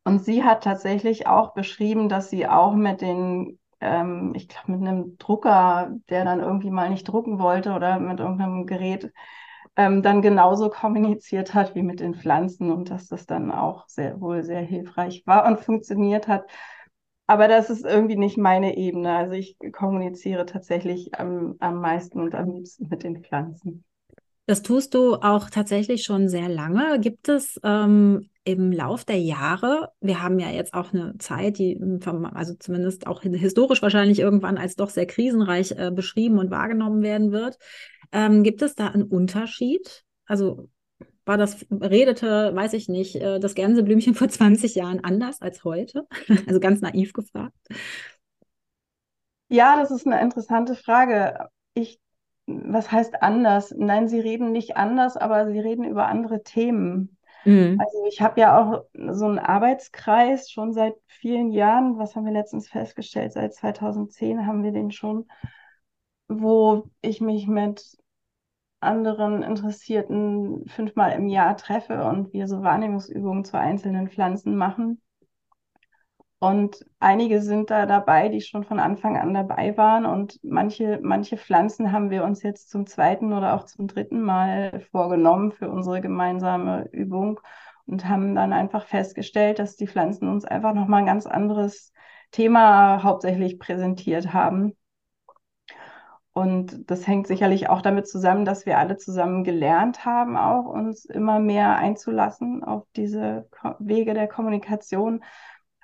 Und 0.05 0.25
sie 0.25 0.43
hat 0.43 0.65
tatsächlich 0.65 1.27
auch 1.29 1.55
beschrieben, 1.55 2.09
dass 2.09 2.29
sie 2.31 2.49
auch 2.49 2.75
mit 2.75 3.01
den, 3.01 3.61
ähm, 3.81 4.33
ich 4.35 4.49
glaube, 4.49 4.73
mit 4.73 4.81
einem 4.81 5.17
Drucker, 5.19 5.93
der 6.09 6.25
dann 6.25 6.41
irgendwie 6.41 6.71
mal 6.71 6.91
nicht 6.91 7.05
drucken 7.05 7.39
wollte 7.39 7.73
oder 7.73 8.01
mit 8.01 8.19
irgendeinem 8.19 8.67
Gerät, 8.67 9.12
ähm, 9.77 10.03
dann 10.03 10.21
genauso 10.23 10.71
kommuniziert 10.71 11.55
hat 11.55 11.75
wie 11.75 11.83
mit 11.83 12.01
den 12.01 12.15
Pflanzen 12.15 12.71
und 12.73 12.91
dass 12.91 13.07
das 13.09 13.27
dann 13.27 13.51
auch 13.53 13.89
sehr 13.89 14.21
wohl 14.21 14.43
sehr 14.43 14.61
hilfreich 14.61 15.23
war 15.27 15.47
und 15.47 15.61
funktioniert 15.61 16.29
hat. 16.29 16.47
Aber 17.27 17.49
das 17.49 17.71
ist 17.71 17.85
irgendwie 17.85 18.17
nicht 18.17 18.37
meine 18.37 18.77
Ebene. 18.77 19.17
Also 19.17 19.33
ich 19.35 19.57
kommuniziere 19.73 20.47
tatsächlich 20.47 21.15
am, 21.15 21.57
am 21.61 21.81
meisten 21.81 22.21
und 22.21 22.35
am 22.35 22.51
liebsten 22.51 22.89
mit 22.89 23.05
den 23.05 23.23
Pflanzen. 23.25 23.85
Das 24.53 24.61
tust 24.61 24.93
du 24.93 25.15
auch 25.15 25.49
tatsächlich 25.49 26.05
schon 26.05 26.29
sehr 26.29 26.51
lange. 26.51 27.01
Gibt 27.01 27.31
es 27.31 27.59
ähm, 27.65 28.29
im 28.45 28.71
Lauf 28.71 29.03
der 29.07 29.17
Jahre, 29.17 29.93
wir 30.03 30.23
haben 30.23 30.38
ja 30.38 30.51
jetzt 30.51 30.75
auch 30.75 30.93
eine 30.93 31.17
Zeit, 31.17 31.57
die 31.57 31.81
also 32.35 32.53
zumindest 32.59 33.07
auch 33.07 33.23
historisch 33.23 33.81
wahrscheinlich 33.81 34.19
irgendwann 34.19 34.59
als 34.59 34.77
doch 34.77 34.91
sehr 34.91 35.07
krisenreich 35.07 35.71
äh, 35.79 35.91
beschrieben 35.91 36.38
und 36.38 36.51
wahrgenommen 36.51 37.01
werden 37.01 37.33
wird, 37.33 37.57
ähm, 38.12 38.43
gibt 38.43 38.61
es 38.61 38.75
da 38.75 38.88
einen 38.88 39.05
Unterschied? 39.05 40.05
Also 40.27 40.69
war 41.25 41.38
das, 41.38 41.65
redete, 41.71 42.55
weiß 42.55 42.75
ich 42.75 42.91
nicht, 42.91 43.17
äh, 43.17 43.41
das 43.41 43.55
Gänseblümchen 43.55 44.15
vor 44.15 44.29
20 44.29 44.75
Jahren 44.75 45.03
anders 45.03 45.41
als 45.41 45.65
heute? 45.65 46.07
also 46.47 46.61
ganz 46.61 46.83
naiv 46.83 47.15
gefragt. 47.15 47.57
Ja, 49.49 49.77
das 49.81 49.91
ist 49.91 50.07
eine 50.07 50.21
interessante 50.21 50.75
Frage. 50.75 51.49
Ich 51.73 52.02
was 52.46 52.90
heißt 52.90 53.22
anders? 53.22 53.74
Nein, 53.76 54.09
sie 54.09 54.20
reden 54.20 54.52
nicht 54.52 54.76
anders, 54.76 55.16
aber 55.16 55.50
sie 55.50 55.61
reden 55.61 55.85
über 55.85 56.07
andere 56.07 56.42
Themen. 56.42 57.18
Mhm. 57.44 57.78
Also 57.81 58.05
ich 58.09 58.20
habe 58.20 58.40
ja 58.40 58.59
auch 58.59 58.85
so 59.12 59.26
einen 59.26 59.38
Arbeitskreis 59.38 60.50
schon 60.50 60.72
seit 60.72 60.94
vielen 61.07 61.50
Jahren. 61.50 61.98
Was 61.98 62.14
haben 62.16 62.24
wir 62.24 62.33
letztens 62.33 62.68
festgestellt? 62.68 63.33
Seit 63.33 63.55
2010 63.55 64.46
haben 64.46 64.62
wir 64.62 64.72
den 64.72 64.90
schon, 64.90 65.26
wo 66.28 66.88
ich 67.00 67.20
mich 67.20 67.46
mit 67.46 67.98
anderen 68.81 69.42
Interessierten 69.42 70.66
fünfmal 70.68 71.12
im 71.12 71.28
Jahr 71.28 71.57
treffe 71.57 72.05
und 72.05 72.33
wir 72.33 72.48
so 72.48 72.62
Wahrnehmungsübungen 72.62 73.44
zu 73.44 73.59
einzelnen 73.59 74.09
Pflanzen 74.09 74.57
machen. 74.57 75.02
Und 76.42 76.85
einige 76.98 77.40
sind 77.40 77.70
da 77.70 77.87
dabei, 77.87 78.28
die 78.28 78.40
schon 78.40 78.64
von 78.64 78.81
Anfang 78.81 79.16
an 79.16 79.33
dabei 79.33 79.76
waren. 79.76 80.05
Und 80.05 80.40
manche, 80.42 80.98
manche 81.00 81.37
Pflanzen 81.37 81.92
haben 81.92 82.11
wir 82.11 82.24
uns 82.24 82.42
jetzt 82.42 82.68
zum 82.68 82.85
zweiten 82.85 83.33
oder 83.33 83.55
auch 83.55 83.64
zum 83.64 83.87
dritten 83.87 84.20
Mal 84.20 84.81
vorgenommen 84.90 85.52
für 85.52 85.70
unsere 85.70 86.00
gemeinsame 86.00 86.88
Übung 86.90 87.38
und 87.87 88.09
haben 88.09 88.35
dann 88.35 88.52
einfach 88.52 88.87
festgestellt, 88.87 89.61
dass 89.61 89.76
die 89.76 89.87
Pflanzen 89.87 90.26
uns 90.26 90.44
einfach 90.44 90.74
nochmal 90.74 91.02
ein 91.02 91.07
ganz 91.07 91.26
anderes 91.26 91.92
Thema 92.33 93.05
hauptsächlich 93.05 93.61
präsentiert 93.61 94.33
haben. 94.33 94.72
Und 96.33 96.90
das 96.90 97.07
hängt 97.07 97.26
sicherlich 97.26 97.68
auch 97.68 97.83
damit 97.83 98.09
zusammen, 98.09 98.44
dass 98.46 98.64
wir 98.64 98.78
alle 98.78 98.96
zusammen 98.96 99.44
gelernt 99.44 100.07
haben, 100.07 100.37
auch 100.37 100.64
uns 100.64 101.05
immer 101.05 101.38
mehr 101.38 101.76
einzulassen 101.76 102.64
auf 102.64 102.85
diese 102.96 103.48
Wege 103.78 104.14
der 104.14 104.28
Kommunikation 104.28 105.22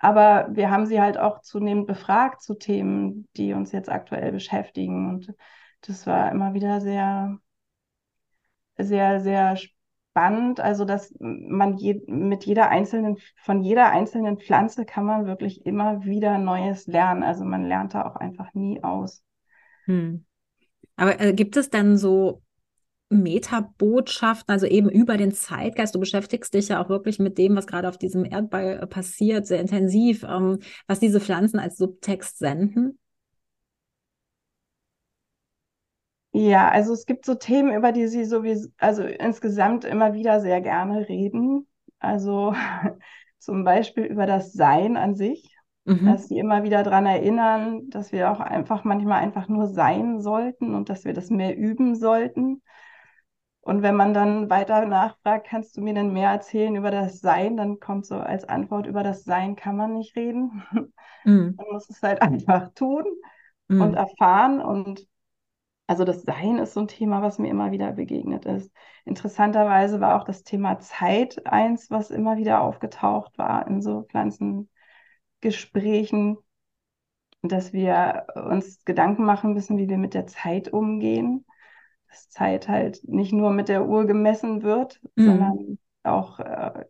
aber 0.01 0.49
wir 0.51 0.71
haben 0.71 0.87
sie 0.87 1.01
halt 1.01 1.19
auch 1.19 1.41
zunehmend 1.41 1.87
befragt 1.87 2.43
zu 2.43 2.55
Themen, 2.55 3.29
die 3.37 3.53
uns 3.53 3.73
jetzt 3.73 3.89
aktuell 3.89 4.33
beschäftigen. 4.33 5.09
Und 5.09 5.35
das 5.81 6.07
war 6.07 6.31
immer 6.31 6.55
wieder 6.55 6.81
sehr, 6.81 7.39
sehr, 8.77 9.21
sehr 9.21 9.57
spannend. 9.57 10.61
Also, 10.61 10.85
dass 10.85 11.15
man 11.19 11.77
je, 11.77 12.01
mit 12.07 12.45
jeder 12.45 12.69
einzelnen, 12.69 13.17
von 13.43 13.61
jeder 13.63 13.91
einzelnen 13.91 14.39
Pflanze 14.39 14.85
kann 14.85 15.05
man 15.05 15.27
wirklich 15.27 15.67
immer 15.67 16.05
wieder 16.05 16.39
Neues 16.39 16.87
lernen. 16.87 17.25
Also 17.25 17.45
man 17.45 17.67
lernt 17.67 17.95
da 17.95 18.07
auch 18.07 18.17
einfach 18.17 18.55
nie 18.55 18.83
aus. 18.83 19.25
Hm. 19.87 20.25
Aber 20.97 21.21
äh, 21.21 21.33
gibt 21.33 21.57
es 21.57 21.71
dann 21.71 21.97
so 21.97 22.43
Metabotschaften, 23.11 24.53
also 24.53 24.67
eben 24.67 24.91
über 24.91 25.17
den 25.17 25.33
Zeitgeist. 25.33 25.95
Du 25.95 26.01
beschäftigst 26.01 26.53
dich 26.53 26.69
ja 26.69 26.83
auch 26.83 26.89
wirklich 26.89 27.19
mit 27.19 27.39
dem, 27.39 27.57
was 27.57 27.67
gerade 27.67 27.89
auf 27.89 27.97
diesem 27.97 28.25
Erdball 28.25 28.81
äh, 28.83 28.87
passiert, 28.87 29.47
sehr 29.47 29.61
intensiv, 29.61 30.25
ähm, 30.25 30.59
was 30.87 31.01
diese 31.01 31.21
Pflanzen 31.21 31.59
als 31.59 31.77
Subtext 31.77 32.39
senden. 32.39 32.99
Ja, 36.33 36.69
also 36.69 36.93
es 36.93 37.07
gibt 37.07 37.25
so 37.25 37.35
Themen, 37.35 37.75
über 37.75 37.93
die 37.93 38.07
sie 38.07 38.25
sowieso, 38.25 38.69
also 38.77 39.03
insgesamt 39.03 39.85
immer 39.85 40.13
wieder 40.13 40.41
sehr 40.41 40.61
gerne 40.61 41.09
reden. 41.09 41.67
Also 41.99 42.55
zum 43.39 43.65
Beispiel 43.65 44.05
über 44.05 44.27
das 44.27 44.53
Sein 44.53 44.97
an 44.99 45.15
sich, 45.15 45.57
mhm. 45.85 46.05
dass 46.07 46.29
sie 46.29 46.39
immer 46.39 46.63
wieder 46.63 46.83
daran 46.83 47.07
erinnern, 47.07 47.89
dass 47.89 48.13
wir 48.13 48.31
auch 48.31 48.41
einfach 48.41 48.85
manchmal 48.85 49.23
einfach 49.23 49.49
nur 49.49 49.69
sein 49.69 50.21
sollten 50.21 50.75
und 50.75 50.91
dass 50.91 51.05
wir 51.05 51.15
das 51.15 51.31
mehr 51.31 51.57
üben 51.57 51.95
sollten. 51.95 52.63
Und 53.69 53.83
wenn 53.83 53.97
man 53.97 54.15
dann 54.15 54.49
weiter 54.49 54.87
nachfragt, 54.87 55.47
kannst 55.47 55.77
du 55.77 55.83
mir 55.83 55.93
denn 55.93 56.11
mehr 56.11 56.31
erzählen 56.31 56.75
über 56.75 56.91
das 56.91 57.21
Sein, 57.21 57.59
dann 57.59 57.81
kommt 57.81 58.07
so 58.07 58.15
als 58.15 58.49
Antwort, 58.49 58.87
über 58.87 59.03
das 59.03 59.25
Sein 59.25 59.57
kann 59.57 59.77
man 59.77 59.93
nicht 59.93 60.17
reden. 60.17 60.63
Mm. 61.25 61.57
Man 61.57 61.67
muss 61.73 61.91
es 61.91 62.01
halt 62.01 62.23
einfach 62.23 62.73
tun 62.75 63.05
mm. 63.67 63.83
und 63.83 63.93
erfahren. 63.93 64.63
Und 64.63 65.07
also 65.87 66.05
das 66.05 66.23
Sein 66.23 66.57
ist 66.57 66.73
so 66.73 66.81
ein 66.81 66.89
Thema, 66.89 67.21
was 67.21 67.39
mir 67.39 67.51
immer 67.51 67.71
wieder 67.71 67.93
begegnet 67.93 68.47
ist. 68.47 68.73
Interessanterweise 69.05 70.01
war 70.01 70.19
auch 70.19 70.25
das 70.25 70.45
Thema 70.45 70.79
Zeit 70.79 71.47
eins, 71.47 71.91
was 71.91 72.11
immer 72.11 72.39
wieder 72.39 72.63
aufgetaucht 72.63 73.37
war 73.37 73.67
in 73.67 73.83
so 73.83 74.05
Pflanzengesprächen, 74.05 76.39
dass 77.43 77.75
wir 77.75 78.29
uns 78.35 78.83
Gedanken 78.87 79.27
machen 79.27 79.53
müssen, 79.53 79.77
wie 79.77 79.91
wir 79.91 79.99
mit 79.99 80.15
der 80.15 80.27
Zeit 80.27 80.73
umgehen 80.73 81.45
dass 82.09 82.31
Zeit 82.31 82.69
halt 82.69 83.01
nicht 83.05 83.33
nur 83.33 83.51
mit 83.51 83.69
der 83.69 83.87
Uhr 83.87 84.07
gemessen 84.07 84.63
wird, 84.63 85.01
mhm. 85.15 85.25
sondern 85.25 85.79
auch 86.03 86.39
äh, 86.41 86.85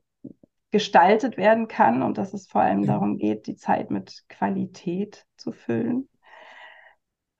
gestaltet 0.70 1.36
werden 1.36 1.68
kann 1.68 2.02
und 2.02 2.18
dass 2.18 2.34
es 2.34 2.46
vor 2.46 2.60
allem 2.60 2.86
darum 2.86 3.18
geht, 3.18 3.46
die 3.46 3.56
Zeit 3.56 3.90
mit 3.90 4.24
Qualität 4.28 5.26
zu 5.36 5.52
füllen. 5.52 6.08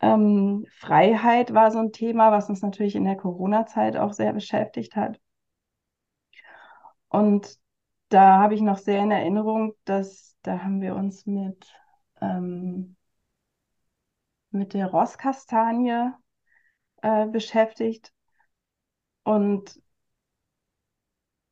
Ähm, 0.00 0.66
Freiheit 0.70 1.52
war 1.54 1.70
so 1.70 1.78
ein 1.78 1.92
Thema, 1.92 2.30
was 2.32 2.48
uns 2.48 2.62
natürlich 2.62 2.94
in 2.94 3.04
der 3.04 3.16
Corona-Zeit 3.16 3.96
auch 3.96 4.12
sehr 4.12 4.32
beschäftigt 4.32 4.96
hat. 4.96 5.20
Und 7.08 7.58
da 8.08 8.38
habe 8.38 8.54
ich 8.54 8.60
noch 8.60 8.78
sehr 8.78 9.02
in 9.02 9.10
Erinnerung, 9.10 9.74
dass 9.84 10.36
da 10.42 10.62
haben 10.62 10.80
wir 10.80 10.94
uns 10.94 11.26
mit, 11.26 11.74
ähm, 12.20 12.96
mit 14.50 14.72
der 14.72 14.86
Rosskastanie 14.86 16.10
äh, 17.02 17.26
beschäftigt. 17.26 18.12
Und 19.24 19.80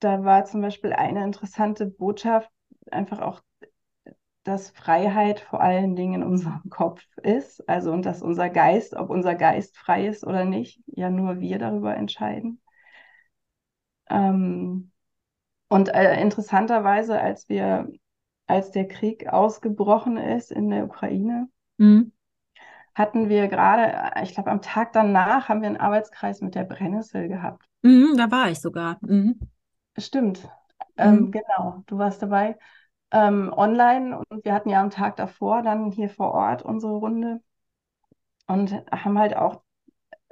da 0.00 0.24
war 0.24 0.44
zum 0.44 0.60
Beispiel 0.60 0.92
eine 0.92 1.24
interessante 1.24 1.86
Botschaft, 1.86 2.50
einfach 2.90 3.20
auch, 3.20 3.42
dass 4.44 4.70
Freiheit 4.70 5.40
vor 5.40 5.60
allen 5.60 5.96
Dingen 5.96 6.22
in 6.22 6.28
unserem 6.28 6.62
Kopf 6.70 7.02
ist. 7.22 7.68
Also 7.68 7.92
und 7.92 8.06
dass 8.06 8.22
unser 8.22 8.48
Geist, 8.48 8.94
ob 8.94 9.10
unser 9.10 9.34
Geist 9.34 9.76
frei 9.76 10.06
ist 10.06 10.24
oder 10.24 10.44
nicht, 10.44 10.82
ja 10.86 11.10
nur 11.10 11.40
wir 11.40 11.58
darüber 11.58 11.96
entscheiden. 11.96 12.60
Ähm, 14.08 14.92
und 15.68 15.88
äh, 15.88 16.20
interessanterweise, 16.20 17.20
als 17.20 17.48
wir, 17.48 17.90
als 18.46 18.70
der 18.70 18.86
Krieg 18.86 19.28
ausgebrochen 19.28 20.16
ist 20.16 20.52
in 20.52 20.70
der 20.70 20.84
Ukraine, 20.84 21.48
mhm. 21.78 22.12
Hatten 22.96 23.28
wir 23.28 23.48
gerade, 23.48 24.10
ich 24.22 24.32
glaube, 24.32 24.50
am 24.50 24.62
Tag 24.62 24.94
danach 24.94 25.50
haben 25.50 25.60
wir 25.60 25.68
einen 25.68 25.76
Arbeitskreis 25.76 26.40
mit 26.40 26.54
der 26.54 26.64
Brennnessel 26.64 27.28
gehabt. 27.28 27.62
Mhm, 27.82 28.14
da 28.16 28.30
war 28.30 28.50
ich 28.50 28.58
sogar. 28.58 28.96
Mhm. 29.02 29.38
Stimmt. 29.98 30.48
Ähm, 30.96 31.26
mhm. 31.26 31.30
genau, 31.30 31.82
du 31.84 31.98
warst 31.98 32.22
dabei. 32.22 32.56
Ähm, 33.10 33.52
online 33.54 34.18
und 34.30 34.46
wir 34.46 34.54
hatten 34.54 34.70
ja 34.70 34.80
am 34.80 34.88
Tag 34.88 35.16
davor 35.16 35.62
dann 35.62 35.90
hier 35.90 36.08
vor 36.08 36.32
Ort 36.32 36.62
unsere 36.62 36.94
Runde 36.94 37.42
und 38.46 38.72
haben 38.90 39.18
halt 39.18 39.36
auch 39.36 39.60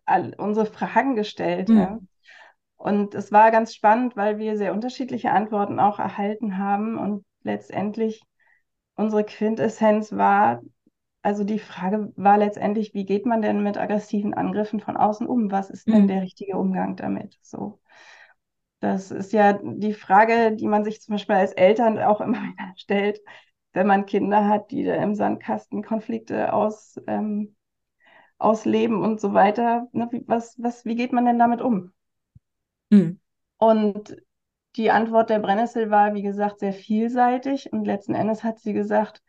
all 0.06 0.32
unsere 0.38 0.64
Fragen 0.64 1.16
gestellt. 1.16 1.68
Mhm. 1.68 1.76
Ja. 1.76 1.98
Und 2.76 3.14
es 3.14 3.30
war 3.30 3.50
ganz 3.50 3.74
spannend, 3.74 4.16
weil 4.16 4.38
wir 4.38 4.56
sehr 4.56 4.72
unterschiedliche 4.72 5.32
Antworten 5.32 5.78
auch 5.78 5.98
erhalten 5.98 6.56
haben 6.56 6.96
und 6.96 7.26
letztendlich 7.42 8.22
unsere 8.94 9.24
Quintessenz 9.24 10.12
war, 10.12 10.62
also 11.24 11.42
die 11.42 11.58
Frage 11.58 12.12
war 12.16 12.36
letztendlich, 12.36 12.92
wie 12.92 13.06
geht 13.06 13.24
man 13.24 13.40
denn 13.40 13.62
mit 13.62 13.78
aggressiven 13.78 14.34
Angriffen 14.34 14.78
von 14.78 14.98
außen 14.98 15.26
um? 15.26 15.50
Was 15.50 15.70
ist 15.70 15.88
denn 15.88 16.02
mhm. 16.02 16.08
der 16.08 16.20
richtige 16.20 16.58
Umgang 16.58 16.96
damit? 16.96 17.38
So. 17.40 17.80
Das 18.80 19.10
ist 19.10 19.32
ja 19.32 19.54
die 19.54 19.94
Frage, 19.94 20.54
die 20.54 20.66
man 20.66 20.84
sich 20.84 21.00
zum 21.00 21.14
Beispiel 21.14 21.36
als 21.36 21.52
Eltern 21.52 21.98
auch 21.98 22.20
immer 22.20 22.36
wieder 22.42 22.74
stellt, 22.76 23.20
wenn 23.72 23.86
man 23.86 24.04
Kinder 24.04 24.46
hat, 24.46 24.70
die 24.70 24.84
da 24.84 24.96
im 24.96 25.14
Sandkasten 25.14 25.82
Konflikte 25.82 26.52
aus, 26.52 27.00
ähm, 27.06 27.56
ausleben 28.36 29.02
und 29.02 29.18
so 29.18 29.32
weiter. 29.32 29.88
Ne, 29.92 30.08
wie, 30.10 30.24
was, 30.26 30.56
was, 30.58 30.84
wie 30.84 30.94
geht 30.94 31.14
man 31.14 31.24
denn 31.24 31.38
damit 31.38 31.62
um? 31.62 31.94
Mhm. 32.90 33.18
Und 33.56 34.14
die 34.76 34.90
Antwort 34.90 35.30
der 35.30 35.38
Brennnessel 35.38 35.88
war, 35.88 36.12
wie 36.12 36.22
gesagt, 36.22 36.58
sehr 36.58 36.74
vielseitig. 36.74 37.72
Und 37.72 37.86
letzten 37.86 38.14
Endes 38.14 38.44
hat 38.44 38.58
sie 38.58 38.74
gesagt, 38.74 39.22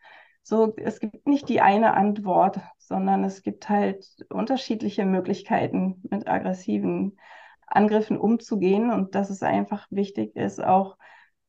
so, 0.48 0.74
es 0.76 1.00
gibt 1.00 1.26
nicht 1.26 1.48
die 1.48 1.60
eine 1.60 1.94
Antwort, 1.94 2.60
sondern 2.78 3.24
es 3.24 3.42
gibt 3.42 3.68
halt 3.68 4.06
unterschiedliche 4.28 5.04
Möglichkeiten 5.04 6.00
mit 6.08 6.28
aggressiven 6.28 7.18
Angriffen 7.66 8.16
umzugehen 8.16 8.92
und 8.92 9.16
dass 9.16 9.28
es 9.28 9.42
einfach 9.42 9.88
wichtig 9.90 10.36
ist, 10.36 10.62
auch 10.62 10.98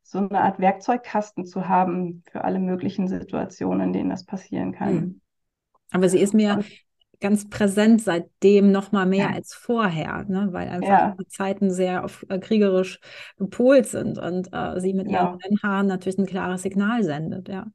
so 0.01 0.17
eine 0.17 0.41
Art 0.41 0.57
Werkzeugkasten 0.57 1.45
zu 1.45 1.67
haben 1.67 2.23
für 2.31 2.43
alle 2.43 2.57
möglichen 2.57 3.07
Situationen, 3.07 3.89
in 3.89 3.93
denen 3.93 4.09
das 4.09 4.25
passieren 4.25 4.71
kann. 4.71 4.95
Mhm. 4.95 5.21
Aber 5.91 6.09
sie 6.09 6.19
ist 6.19 6.33
mir 6.33 6.63
ganz 7.19 7.47
präsent 7.49 8.01
seitdem 8.01 8.71
noch 8.71 8.91
mal 8.93 9.05
mehr 9.05 9.29
ja. 9.29 9.35
als 9.35 9.53
vorher, 9.53 10.25
ne? 10.27 10.49
weil 10.53 10.69
einfach 10.69 10.89
ja. 10.89 11.15
die 11.19 11.27
Zeiten 11.27 11.69
sehr 11.69 12.03
auf, 12.03 12.25
äh, 12.29 12.39
kriegerisch 12.39 12.99
gepolt 13.37 13.85
sind 13.85 14.17
und 14.17 14.49
äh, 14.51 14.79
sie 14.79 14.95
mit 14.95 15.07
ja. 15.07 15.37
ihren 15.39 15.61
Haaren 15.61 15.85
natürlich 15.85 16.17
ein 16.17 16.25
klares 16.25 16.63
Signal 16.63 17.03
sendet, 17.03 17.47
ja. 17.47 17.67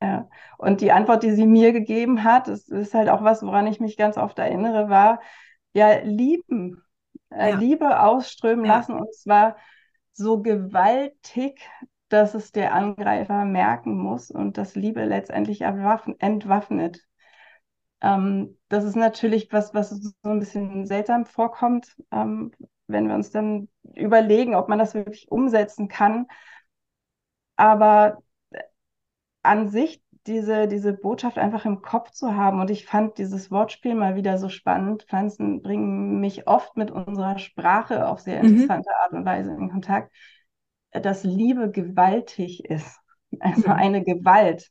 Ja, 0.00 0.28
und 0.58 0.80
die 0.80 0.92
Antwort, 0.92 1.22
die 1.22 1.32
sie 1.32 1.46
mir 1.46 1.72
gegeben 1.72 2.24
hat, 2.24 2.48
ist, 2.48 2.70
ist 2.70 2.94
halt 2.94 3.08
auch 3.08 3.22
was, 3.22 3.42
woran 3.42 3.66
ich 3.66 3.80
mich 3.80 3.96
ganz 3.96 4.16
oft 4.16 4.38
erinnere, 4.38 4.88
war, 4.88 5.20
ja, 5.74 5.98
lieben 6.02 6.82
äh, 7.32 7.50
ja. 7.50 7.56
Liebe 7.56 8.00
ausströmen 8.00 8.64
ja. 8.64 8.76
lassen 8.76 8.94
und 8.94 9.14
zwar 9.14 9.56
so 10.12 10.42
gewaltig, 10.42 11.60
dass 12.08 12.34
es 12.34 12.52
der 12.52 12.74
Angreifer 12.74 13.44
merken 13.44 13.96
muss 13.96 14.30
und 14.30 14.58
dass 14.58 14.74
Liebe 14.74 15.04
letztendlich 15.04 15.62
entwaffnet. 15.62 17.00
Ähm, 18.02 18.58
das 18.68 18.84
ist 18.84 18.96
natürlich 18.96 19.50
was, 19.52 19.72
was 19.72 19.90
so 19.90 20.12
ein 20.24 20.40
bisschen 20.40 20.86
seltsam 20.86 21.24
vorkommt, 21.24 21.96
ähm, 22.10 22.52
wenn 22.86 23.08
wir 23.08 23.14
uns 23.14 23.30
dann 23.30 23.68
überlegen, 23.94 24.54
ob 24.54 24.68
man 24.68 24.78
das 24.78 24.94
wirklich 24.94 25.30
umsetzen 25.30 25.88
kann. 25.88 26.26
Aber 27.56 28.18
an 29.42 29.68
sich 29.68 30.02
diese, 30.26 30.68
diese 30.68 30.92
Botschaft 30.92 31.38
einfach 31.38 31.64
im 31.64 31.82
Kopf 31.82 32.10
zu 32.12 32.36
haben. 32.36 32.60
Und 32.60 32.70
ich 32.70 32.86
fand 32.86 33.18
dieses 33.18 33.50
Wortspiel 33.50 33.94
mal 33.94 34.14
wieder 34.14 34.38
so 34.38 34.48
spannend. 34.48 35.04
Pflanzen 35.04 35.62
bringen 35.62 36.20
mich 36.20 36.46
oft 36.46 36.76
mit 36.76 36.90
unserer 36.90 37.38
Sprache 37.38 38.06
auf 38.06 38.20
sehr 38.20 38.42
mhm. 38.42 38.50
interessante 38.50 38.90
mhm. 38.90 39.02
Art 39.02 39.12
und 39.12 39.24
Weise 39.24 39.50
in 39.50 39.70
Kontakt, 39.70 40.12
dass 40.92 41.24
Liebe 41.24 41.70
gewaltig 41.70 42.64
ist. 42.64 42.98
Also 43.40 43.68
mhm. 43.68 43.74
eine 43.74 44.04
Gewalt 44.04 44.68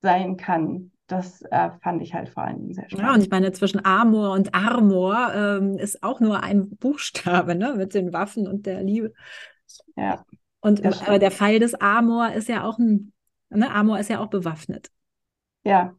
sein 0.00 0.36
kann. 0.36 0.92
Das 1.06 1.42
äh, 1.42 1.70
fand 1.82 2.02
ich 2.02 2.14
halt 2.14 2.30
vor 2.30 2.42
allen 2.42 2.58
Dingen 2.58 2.74
sehr 2.74 2.88
spannend. 2.88 3.06
Ja, 3.06 3.14
und 3.14 3.20
ich 3.20 3.30
meine, 3.30 3.52
zwischen 3.52 3.84
Amor 3.84 4.32
und 4.32 4.54
Armor 4.54 5.32
ähm, 5.34 5.78
ist 5.78 6.02
auch 6.02 6.20
nur 6.20 6.42
ein 6.42 6.70
Buchstabe, 6.70 7.54
ne, 7.54 7.74
mit 7.76 7.94
den 7.94 8.12
Waffen 8.12 8.48
und 8.48 8.66
der 8.66 8.82
Liebe. 8.82 9.12
Ja. 9.94 10.24
Und 10.60 10.84
äh, 10.84 11.18
der 11.18 11.30
Fall 11.30 11.60
des 11.60 11.74
Amor 11.74 12.32
ist 12.32 12.48
ja 12.48 12.64
auch 12.64 12.78
ein 12.78 13.12
Ne? 13.50 13.72
Amor 13.72 13.98
ist 13.98 14.10
ja 14.10 14.20
auch 14.20 14.28
bewaffnet. 14.28 14.90
Ja. 15.64 15.96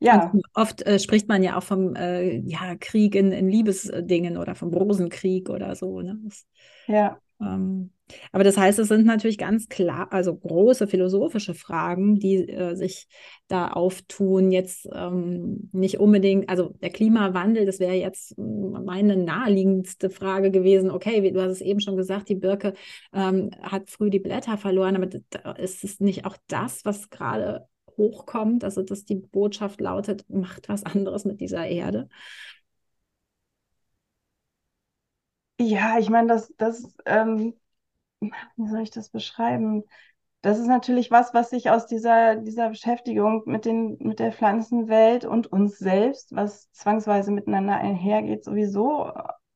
Ja. 0.00 0.30
Und 0.30 0.44
oft 0.54 0.82
äh, 0.82 0.98
spricht 0.98 1.28
man 1.28 1.42
ja 1.42 1.56
auch 1.56 1.62
vom 1.62 1.96
äh, 1.96 2.38
ja, 2.38 2.76
Krieg 2.76 3.14
in, 3.14 3.32
in 3.32 3.48
Liebesdingen 3.48 4.36
oder 4.36 4.54
vom 4.54 4.72
Rosenkrieg 4.72 5.48
oder 5.50 5.74
so. 5.74 6.00
Ne? 6.00 6.18
Das, 6.24 6.46
ja. 6.86 7.20
Ähm, 7.40 7.90
aber 8.32 8.44
das 8.44 8.56
heißt, 8.56 8.78
es 8.78 8.88
sind 8.88 9.06
natürlich 9.06 9.38
ganz 9.38 9.68
klar, 9.68 10.08
also 10.12 10.34
große 10.34 10.86
philosophische 10.86 11.54
Fragen, 11.54 12.18
die 12.18 12.48
äh, 12.48 12.74
sich 12.74 13.06
da 13.48 13.68
auftun. 13.68 14.50
Jetzt 14.50 14.88
ähm, 14.92 15.68
nicht 15.72 16.00
unbedingt, 16.00 16.48
also 16.48 16.70
der 16.80 16.90
Klimawandel, 16.90 17.66
das 17.66 17.80
wäre 17.80 17.94
jetzt 17.94 18.36
meine 18.38 19.16
naheliegendste 19.16 20.10
Frage 20.10 20.50
gewesen. 20.50 20.90
Okay, 20.90 21.30
du 21.30 21.40
hast 21.40 21.52
es 21.52 21.60
eben 21.60 21.80
schon 21.80 21.96
gesagt, 21.96 22.28
die 22.28 22.34
Birke 22.34 22.74
ähm, 23.12 23.50
hat 23.62 23.90
früh 23.90 24.10
die 24.10 24.20
Blätter 24.20 24.56
verloren, 24.58 24.96
aber 24.96 25.58
ist 25.58 25.84
es 25.84 26.00
nicht 26.00 26.24
auch 26.24 26.36
das, 26.46 26.84
was 26.84 27.10
gerade 27.10 27.66
hochkommt? 27.96 28.64
Also, 28.64 28.82
dass 28.82 29.04
die 29.04 29.16
Botschaft 29.16 29.80
lautet, 29.80 30.24
macht 30.30 30.68
was 30.68 30.84
anderes 30.84 31.24
mit 31.24 31.40
dieser 31.40 31.66
Erde? 31.66 32.08
Ja, 35.58 35.98
ich 35.98 36.08
meine, 36.08 36.28
das, 36.28 36.52
das, 36.56 36.84
ähm, 37.04 37.54
wie 38.20 38.68
soll 38.68 38.82
ich 38.82 38.90
das 38.90 39.10
beschreiben? 39.10 39.84
Das 40.40 40.58
ist 40.58 40.68
natürlich 40.68 41.10
was, 41.10 41.34
was 41.34 41.50
sich 41.50 41.68
aus 41.70 41.86
dieser, 41.86 42.36
dieser 42.36 42.68
Beschäftigung 42.68 43.42
mit 43.46 43.64
den, 43.64 43.96
mit 43.98 44.20
der 44.20 44.32
Pflanzenwelt 44.32 45.24
und 45.24 45.48
uns 45.48 45.78
selbst, 45.78 46.34
was 46.34 46.70
zwangsweise 46.70 47.32
miteinander 47.32 47.76
einhergeht, 47.76 48.44
sowieso 48.44 49.08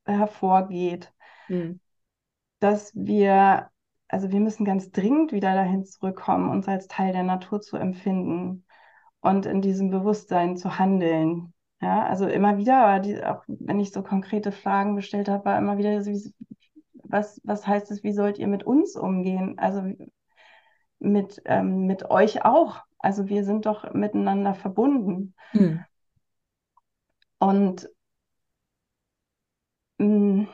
äh, 0.04 0.12
hervorgeht. 0.12 1.12
Hm. 1.46 1.78
Dass 2.58 2.92
wir, 2.94 3.70
also 4.08 4.32
wir 4.32 4.40
müssen 4.40 4.64
ganz 4.64 4.90
dringend 4.90 5.32
wieder 5.32 5.54
dahin 5.54 5.84
zurückkommen, 5.84 6.50
uns 6.50 6.66
als 6.66 6.88
Teil 6.88 7.12
der 7.12 7.22
Natur 7.22 7.60
zu 7.60 7.76
empfinden 7.76 8.64
und 9.20 9.46
in 9.46 9.62
diesem 9.62 9.90
Bewusstsein 9.90 10.56
zu 10.56 10.78
handeln. 10.78 11.51
Ja, 11.82 12.06
also 12.06 12.26
immer 12.28 12.58
wieder, 12.58 12.76
aber 12.84 13.00
die, 13.00 13.22
auch 13.24 13.42
wenn 13.48 13.80
ich 13.80 13.90
so 13.92 14.02
konkrete 14.02 14.52
Fragen 14.52 14.94
gestellt 14.94 15.28
habe, 15.28 15.44
war 15.46 15.58
immer 15.58 15.78
wieder, 15.78 16.00
was, 17.04 17.40
was 17.44 17.66
heißt 17.66 17.90
es, 17.90 18.04
wie 18.04 18.12
sollt 18.12 18.38
ihr 18.38 18.46
mit 18.46 18.64
uns 18.64 18.96
umgehen? 18.96 19.58
Also 19.58 19.82
mit, 21.00 21.42
ähm, 21.44 21.86
mit 21.86 22.10
euch 22.10 22.44
auch. 22.44 22.80
Also 22.98 23.28
wir 23.28 23.44
sind 23.44 23.66
doch 23.66 23.92
miteinander 23.92 24.54
verbunden. 24.54 25.34
Hm. 25.52 25.84
Und 27.40 27.90
mh, 29.98 30.46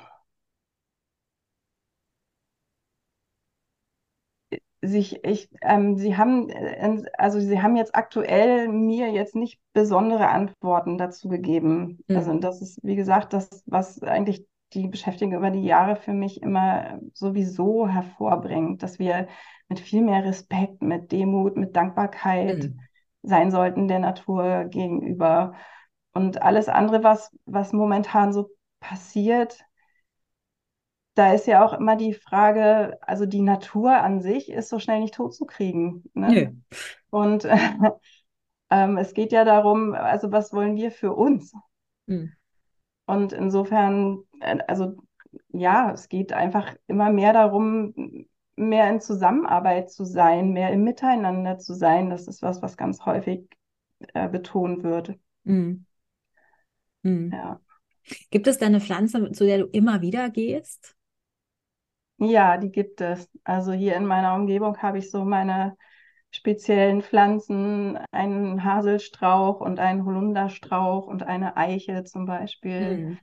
sich, 4.89 5.25
ich, 5.25 5.51
ähm, 5.63 5.97
sie 5.97 6.17
haben, 6.17 6.49
äh, 6.51 7.03
also 7.17 7.41
sie 7.41 7.63
haben 7.63 7.77
jetzt 7.77 7.95
aktuell 7.95 8.69
mir 8.69 9.11
jetzt 9.11 9.35
nicht 9.35 9.61
besondere 9.73 10.29
Antworten 10.29 10.99
dazu 10.99 11.29
gegeben. 11.29 12.01
Mhm. 12.09 12.17
Also 12.17 12.39
das 12.39 12.63
ist, 12.63 12.81
wie 12.83 12.97
gesagt, 12.97 13.33
das, 13.33 13.63
was 13.67 14.03
eigentlich 14.03 14.47
die 14.75 14.89
Beschäftigung 14.89 15.35
über 15.35 15.51
die 15.51 15.65
Jahre 15.65 15.97
für 15.97 16.13
mich 16.13 16.43
immer 16.43 17.01
sowieso 17.15 17.89
hervorbringt, 17.89 18.83
dass 18.83 18.99
wir 18.99 19.29
mit 19.69 19.81
viel 19.81 20.03
mehr 20.03 20.25
Respekt, 20.25 20.83
mit 20.83 21.13
Demut, 21.13 21.57
mit 21.57 21.77
Dankbarkeit 21.77 22.65
mhm. 22.65 22.81
sein 23.23 23.51
sollten 23.51 23.89
der 23.89 23.99
Natur 23.99 24.65
gegenüber. 24.65 25.55
Und 26.13 26.43
alles 26.43 26.69
andere, 26.69 27.05
was, 27.05 27.31
was 27.47 27.73
momentan 27.73 28.33
so 28.33 28.51
passiert, 28.81 29.65
da 31.19 31.33
ist 31.33 31.49
ja 31.49 31.65
auch 31.65 31.73
immer 31.73 31.97
die 31.97 32.15
Frage, 32.15 32.97
also 33.01 33.27
die 33.27 33.41
Natur 33.41 33.93
an 33.93 34.21
sich 34.21 34.53
ist 34.53 34.69
so 34.69 34.79
schnell 34.79 35.01
nicht 35.01 35.15
totzukriegen. 35.15 36.05
Ne? 36.15 36.29
Nee. 36.29 36.55
Und 37.11 37.45
äh, 37.45 37.57
ähm, 38.71 38.97
es 38.99 39.15
geht 39.15 39.33
ja 39.33 39.45
darum, 39.45 39.95
also 39.95 40.31
was 40.31 40.53
wollen 40.53 40.77
wir 40.77 40.93
für 40.93 41.13
uns? 41.13 41.53
Mhm. 42.07 42.33
Und 43.07 43.33
insofern, 43.33 44.19
äh, 44.39 44.59
also 44.69 44.95
ja, 45.49 45.91
es 45.91 46.09
geht 46.09 46.33
einfach 46.33 46.77
immer 46.87 47.11
mehr 47.11 47.33
darum, 47.33 48.27
mehr 48.55 48.89
in 48.89 49.01
Zusammenarbeit 49.01 49.91
zu 49.91 50.05
sein, 50.05 50.53
mehr 50.53 50.71
im 50.71 50.85
Miteinander 50.85 51.59
zu 51.59 51.75
sein. 51.75 52.11
Das 52.11 52.29
ist 52.29 52.43
was, 52.43 52.63
was 52.63 52.77
ganz 52.77 53.05
häufig 53.07 53.49
äh, 54.15 54.29
betont 54.29 54.85
wird. 54.85 55.19
Mhm. 55.43 55.85
Mhm. 57.03 57.33
Ja. 57.33 57.61
Gibt 58.31 58.47
es 58.47 58.59
denn 58.59 58.69
eine 58.69 58.81
Pflanze, 58.81 59.33
zu 59.33 59.45
der 59.45 59.59
du 59.59 59.67
immer 59.67 60.01
wieder 60.01 60.31
gehst? 60.31 60.95
Ja, 62.19 62.57
die 62.57 62.71
gibt 62.71 63.01
es. 63.01 63.31
Also 63.45 63.73
hier 63.73 63.97
in 63.97 64.05
meiner 64.07 64.35
Umgebung 64.35 64.77
habe 64.79 64.99
ich 64.99 65.11
so 65.11 65.25
meine 65.25 65.77
speziellen 66.31 67.03
Pflanzen, 67.03 67.97
einen 68.11 68.65
Haselstrauch 68.65 69.61
und 69.61 69.79
einen 69.79 70.05
Holunderstrauch 70.05 71.07
und 71.07 71.23
eine 71.23 71.57
Eiche 71.57 72.05
zum 72.05 72.27
Beispiel, 72.27 72.99
mhm. 72.99 73.19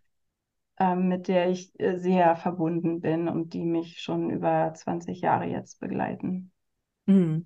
ähm, 0.79 1.07
mit 1.09 1.27
der 1.27 1.49
ich 1.49 1.77
äh, 1.79 1.97
sehr 1.97 2.35
verbunden 2.35 3.01
bin 3.01 3.27
und 3.27 3.53
die 3.53 3.65
mich 3.65 3.99
schon 4.01 4.29
über 4.29 4.73
20 4.73 5.21
Jahre 5.21 5.45
jetzt 5.45 5.79
begleiten. 5.79 6.51
Mhm. 7.05 7.45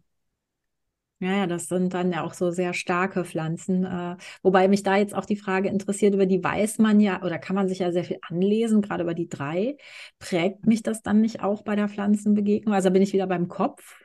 Ja, 1.21 1.31
ja, 1.39 1.47
das 1.47 1.67
sind 1.67 1.93
dann 1.93 2.13
ja 2.13 2.23
auch 2.23 2.33
so 2.33 2.49
sehr 2.49 2.73
starke 2.73 3.25
Pflanzen. 3.25 3.83
Äh, 3.83 4.15
wobei 4.41 4.69
mich 4.69 4.83
da 4.83 4.95
jetzt 4.95 5.13
auch 5.13 5.25
die 5.25 5.35
Frage 5.35 5.67
interessiert, 5.67 6.13
über 6.13 6.25
die 6.25 6.41
weiß 6.41 6.77
man 6.77 7.01
ja 7.01 7.21
oder 7.23 7.37
kann 7.37 7.57
man 7.57 7.67
sich 7.67 7.79
ja 7.79 7.91
sehr 7.91 8.05
viel 8.05 8.19
anlesen, 8.21 8.81
gerade 8.81 9.03
über 9.03 9.13
die 9.13 9.27
drei. 9.27 9.75
Prägt 10.19 10.65
mich 10.65 10.81
das 10.81 11.01
dann 11.01 11.19
nicht 11.19 11.43
auch 11.43 11.63
bei 11.63 11.75
der 11.75 11.89
Pflanzenbegegnung? 11.89 12.73
Also 12.73 12.89
bin 12.91 13.01
ich 13.01 13.11
wieder 13.11 13.27
beim 13.27 13.49
Kopf. 13.49 13.97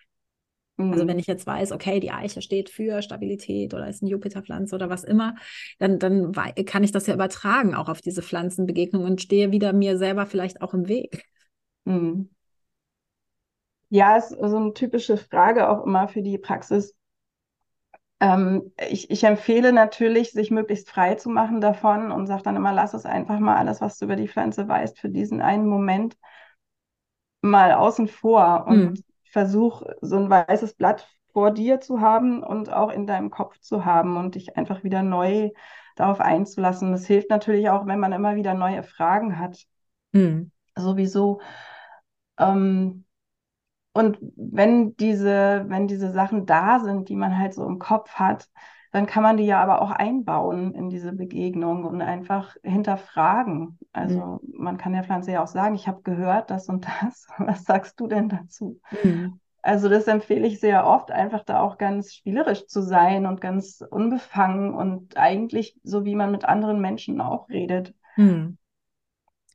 Mhm. 0.76 0.92
Also 0.92 1.06
wenn 1.06 1.20
ich 1.20 1.28
jetzt 1.28 1.46
weiß, 1.46 1.70
okay, 1.70 2.00
die 2.00 2.10
Eiche 2.10 2.42
steht 2.42 2.68
für 2.68 3.00
Stabilität 3.00 3.74
oder 3.74 3.88
ist 3.88 4.02
eine 4.02 4.10
Jupiterpflanze 4.10 4.74
oder 4.74 4.90
was 4.90 5.04
immer, 5.04 5.36
dann, 5.78 6.00
dann 6.00 6.32
kann 6.66 6.82
ich 6.82 6.90
das 6.92 7.06
ja 7.06 7.14
übertragen 7.14 7.76
auch 7.76 7.88
auf 7.88 8.00
diese 8.00 8.22
Pflanzenbegegnung 8.22 9.04
und 9.04 9.22
stehe 9.22 9.52
wieder 9.52 9.72
mir 9.72 9.98
selber 9.98 10.26
vielleicht 10.26 10.62
auch 10.62 10.74
im 10.74 10.88
Weg. 10.88 11.24
Mhm. 11.84 12.28
Ja, 13.88 14.16
ist 14.16 14.30
so 14.30 14.56
eine 14.56 14.74
typische 14.74 15.16
Frage 15.16 15.68
auch 15.68 15.84
immer 15.86 16.08
für 16.08 16.20
die 16.22 16.36
Praxis 16.38 16.94
ähm, 18.20 18.72
ich, 18.88 19.10
ich, 19.10 19.24
empfehle 19.24 19.72
natürlich, 19.72 20.32
sich 20.32 20.50
möglichst 20.50 20.88
frei 20.88 21.14
zu 21.14 21.28
machen 21.28 21.60
davon 21.60 22.12
und 22.12 22.26
sage 22.26 22.42
dann 22.42 22.56
immer, 22.56 22.72
lass 22.72 22.94
es 22.94 23.06
einfach 23.06 23.38
mal 23.38 23.56
alles, 23.56 23.80
was 23.80 23.98
du 23.98 24.06
über 24.06 24.16
die 24.16 24.28
Pflanze 24.28 24.68
weißt, 24.68 24.98
für 24.98 25.08
diesen 25.08 25.40
einen 25.42 25.66
Moment 25.66 26.16
mal 27.40 27.72
außen 27.72 28.08
vor 28.08 28.66
und 28.66 28.90
mhm. 28.90 29.04
versuch 29.24 29.82
so 30.00 30.16
ein 30.16 30.30
weißes 30.30 30.74
Blatt 30.74 31.08
vor 31.32 31.50
dir 31.50 31.80
zu 31.80 32.00
haben 32.00 32.42
und 32.42 32.72
auch 32.72 32.90
in 32.90 33.06
deinem 33.06 33.30
Kopf 33.30 33.58
zu 33.58 33.84
haben 33.84 34.16
und 34.16 34.36
dich 34.36 34.56
einfach 34.56 34.84
wieder 34.84 35.02
neu 35.02 35.50
darauf 35.96 36.20
einzulassen. 36.20 36.92
Das 36.92 37.06
hilft 37.06 37.28
natürlich 37.28 37.68
auch, 37.68 37.86
wenn 37.86 38.00
man 38.00 38.12
immer 38.12 38.36
wieder 38.36 38.54
neue 38.54 38.82
Fragen 38.82 39.38
hat. 39.38 39.64
Mhm. 40.12 40.52
Sowieso. 40.76 41.40
Ähm, 42.38 43.03
und 43.94 44.18
wenn 44.36 44.96
diese, 44.96 45.64
wenn 45.68 45.86
diese 45.86 46.10
Sachen 46.10 46.46
da 46.46 46.80
sind, 46.80 47.08
die 47.08 47.16
man 47.16 47.38
halt 47.38 47.54
so 47.54 47.64
im 47.64 47.78
Kopf 47.78 48.14
hat, 48.14 48.48
dann 48.90 49.06
kann 49.06 49.22
man 49.22 49.36
die 49.36 49.46
ja 49.46 49.62
aber 49.62 49.82
auch 49.82 49.90
einbauen 49.90 50.74
in 50.74 50.90
diese 50.90 51.12
Begegnung 51.12 51.84
und 51.84 52.02
einfach 52.02 52.56
hinterfragen. 52.62 53.78
Also 53.92 54.40
mhm. 54.42 54.54
man 54.56 54.78
kann 54.78 54.92
der 54.92 55.04
Pflanze 55.04 55.32
ja 55.32 55.42
auch 55.42 55.48
sagen, 55.48 55.76
ich 55.76 55.88
habe 55.88 56.02
gehört 56.02 56.50
das 56.50 56.68
und 56.68 56.86
das. 56.86 57.28
Was 57.38 57.64
sagst 57.64 57.98
du 58.00 58.08
denn 58.08 58.28
dazu? 58.28 58.80
Mhm. 59.02 59.40
Also 59.62 59.88
das 59.88 60.08
empfehle 60.08 60.46
ich 60.46 60.60
sehr 60.60 60.86
oft, 60.86 61.10
einfach 61.10 61.44
da 61.44 61.60
auch 61.60 61.78
ganz 61.78 62.12
spielerisch 62.12 62.66
zu 62.66 62.82
sein 62.82 63.26
und 63.26 63.40
ganz 63.40 63.82
unbefangen 63.90 64.74
und 64.74 65.16
eigentlich 65.16 65.76
so, 65.84 66.04
wie 66.04 66.16
man 66.16 66.30
mit 66.30 66.44
anderen 66.44 66.80
Menschen 66.80 67.20
auch 67.20 67.48
redet. 67.48 67.94
Mhm. 68.16 68.58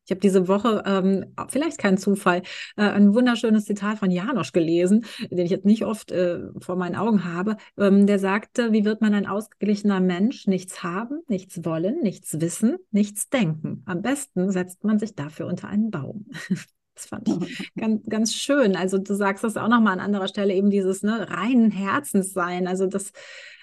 Ich 0.09 0.11
habe 0.11 0.21
diese 0.21 0.47
Woche, 0.47 0.81
ähm, 0.87 1.35
vielleicht 1.49 1.77
kein 1.77 1.99
Zufall, 1.99 2.41
äh, 2.77 2.81
ein 2.81 3.13
wunderschönes 3.13 3.65
Zitat 3.65 3.99
von 3.99 4.09
Janosch 4.09 4.53
gelesen, 4.53 5.05
den 5.29 5.45
ich 5.45 5.51
jetzt 5.51 5.67
nicht 5.67 5.85
oft 5.85 6.11
äh, 6.11 6.39
vor 6.59 6.77
meinen 6.77 6.95
Augen 6.95 7.25
habe. 7.25 7.57
Ähm, 7.77 8.07
der 8.07 8.17
sagte, 8.17 8.71
wie 8.71 8.85
wird 8.85 9.01
man 9.01 9.13
ein 9.13 9.27
ausgeglichener 9.27 9.99
Mensch? 9.99 10.47
Nichts 10.47 10.81
haben, 10.81 11.21
nichts 11.27 11.63
wollen, 11.63 12.01
nichts 12.01 12.41
wissen, 12.41 12.77
nichts 12.89 13.29
denken. 13.29 13.83
Am 13.85 14.01
besten 14.01 14.49
setzt 14.49 14.83
man 14.83 14.97
sich 14.97 15.13
dafür 15.13 15.45
unter 15.45 15.67
einen 15.67 15.91
Baum. 15.91 16.25
Das 16.95 17.05
fand 17.05 17.29
ich 17.29 17.71
ganz, 17.77 18.01
ganz 18.09 18.33
schön. 18.33 18.75
Also 18.75 18.97
du 18.97 19.15
sagst 19.15 19.45
das 19.45 19.55
auch 19.55 19.69
nochmal 19.69 19.93
an 19.93 19.99
anderer 20.01 20.27
Stelle, 20.27 20.53
eben 20.53 20.69
dieses 20.69 21.01
ne, 21.01 21.29
reinen 21.29 21.71
Herzens 21.71 22.33
sein. 22.33 22.67
Also 22.67 22.87
das 22.87 23.13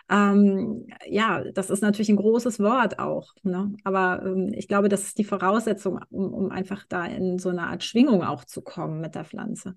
ähm, 0.09 0.87
ja, 1.07 1.43
das 1.53 1.71
ist 1.71 1.83
natürlich 1.83 2.09
ein 2.09 2.17
großes 2.17 2.61
Wort 2.61 2.99
auch. 2.99 3.33
Ne? 3.43 3.75
Aber 3.85 4.23
ähm, 4.25 4.53
ich 4.55 4.69
glaube, 4.69 4.89
das 4.89 5.03
ist 5.03 5.19
die 5.19 5.25
Voraussetzung, 5.25 6.01
um, 6.11 6.33
um 6.33 6.51
einfach 6.51 6.85
da 6.89 7.05
in 7.07 7.39
so 7.39 7.49
eine 7.49 7.67
Art 7.67 7.83
Schwingung 7.83 8.23
auch 8.23 8.45
zu 8.45 8.63
kommen 8.63 9.01
mit 9.01 9.15
der 9.15 9.25
Pflanze. 9.25 9.77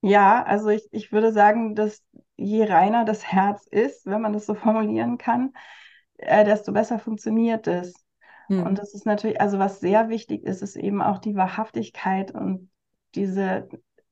Ja, 0.00 0.42
also 0.44 0.68
ich, 0.68 0.88
ich 0.92 1.12
würde 1.12 1.32
sagen, 1.32 1.74
dass 1.74 2.02
je 2.36 2.64
reiner 2.64 3.04
das 3.04 3.24
Herz 3.24 3.66
ist, 3.66 4.06
wenn 4.06 4.22
man 4.22 4.32
das 4.32 4.46
so 4.46 4.54
formulieren 4.54 5.18
kann, 5.18 5.52
äh, 6.16 6.44
desto 6.44 6.72
besser 6.72 6.98
funktioniert 6.98 7.66
es. 7.66 7.94
Hm. 8.46 8.62
Und 8.64 8.78
das 8.78 8.94
ist 8.94 9.04
natürlich, 9.04 9.40
also 9.40 9.58
was 9.58 9.80
sehr 9.80 10.08
wichtig 10.08 10.44
ist, 10.44 10.62
ist 10.62 10.76
eben 10.76 11.02
auch 11.02 11.18
die 11.18 11.34
Wahrhaftigkeit 11.34 12.30
und 12.30 12.70
diese 13.14 13.68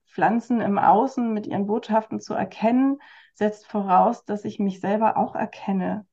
Pflanzen 0.07 0.61
im 0.61 0.79
Außen 0.79 1.33
mit 1.33 1.47
ihren 1.47 1.67
Botschaften 1.67 2.21
zu 2.21 2.35
erkennen, 2.35 2.99
setzt 3.35 3.67
voraus, 3.67 4.25
dass 4.25 4.45
ich 4.45 4.59
mich 4.59 4.81
selber 4.81 5.17
auch 5.17 5.35
erkenne. 5.35 6.07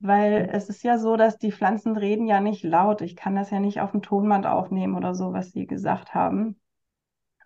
Weil 0.00 0.44
mhm. 0.44 0.48
es 0.50 0.68
ist 0.68 0.82
ja 0.82 0.98
so, 0.98 1.16
dass 1.16 1.38
die 1.38 1.52
Pflanzen 1.52 1.96
reden 1.96 2.26
ja 2.26 2.40
nicht 2.40 2.62
laut. 2.62 3.00
Ich 3.00 3.16
kann 3.16 3.34
das 3.34 3.50
ja 3.50 3.60
nicht 3.60 3.80
auf 3.80 3.90
dem 3.90 4.02
Tonband 4.02 4.46
aufnehmen 4.46 4.94
oder 4.94 5.14
so, 5.14 5.32
was 5.32 5.50
sie 5.50 5.66
gesagt 5.66 6.14
haben. 6.14 6.60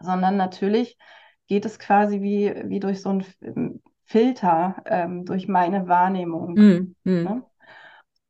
Sondern 0.01 0.37
natürlich 0.37 0.99
geht 1.47 1.64
es 1.64 1.79
quasi 1.79 2.21
wie, 2.21 2.55
wie 2.66 2.81
durch 2.81 3.03
so 3.03 3.11
einen 3.11 3.83
Filter, 4.05 4.83
ähm, 4.87 5.25
durch 5.25 5.49
meine 5.49 5.88
Wahrnehmung. 5.88 6.55
Mm, 6.55 6.97
mm. 7.05 7.23
Ne? 7.23 7.42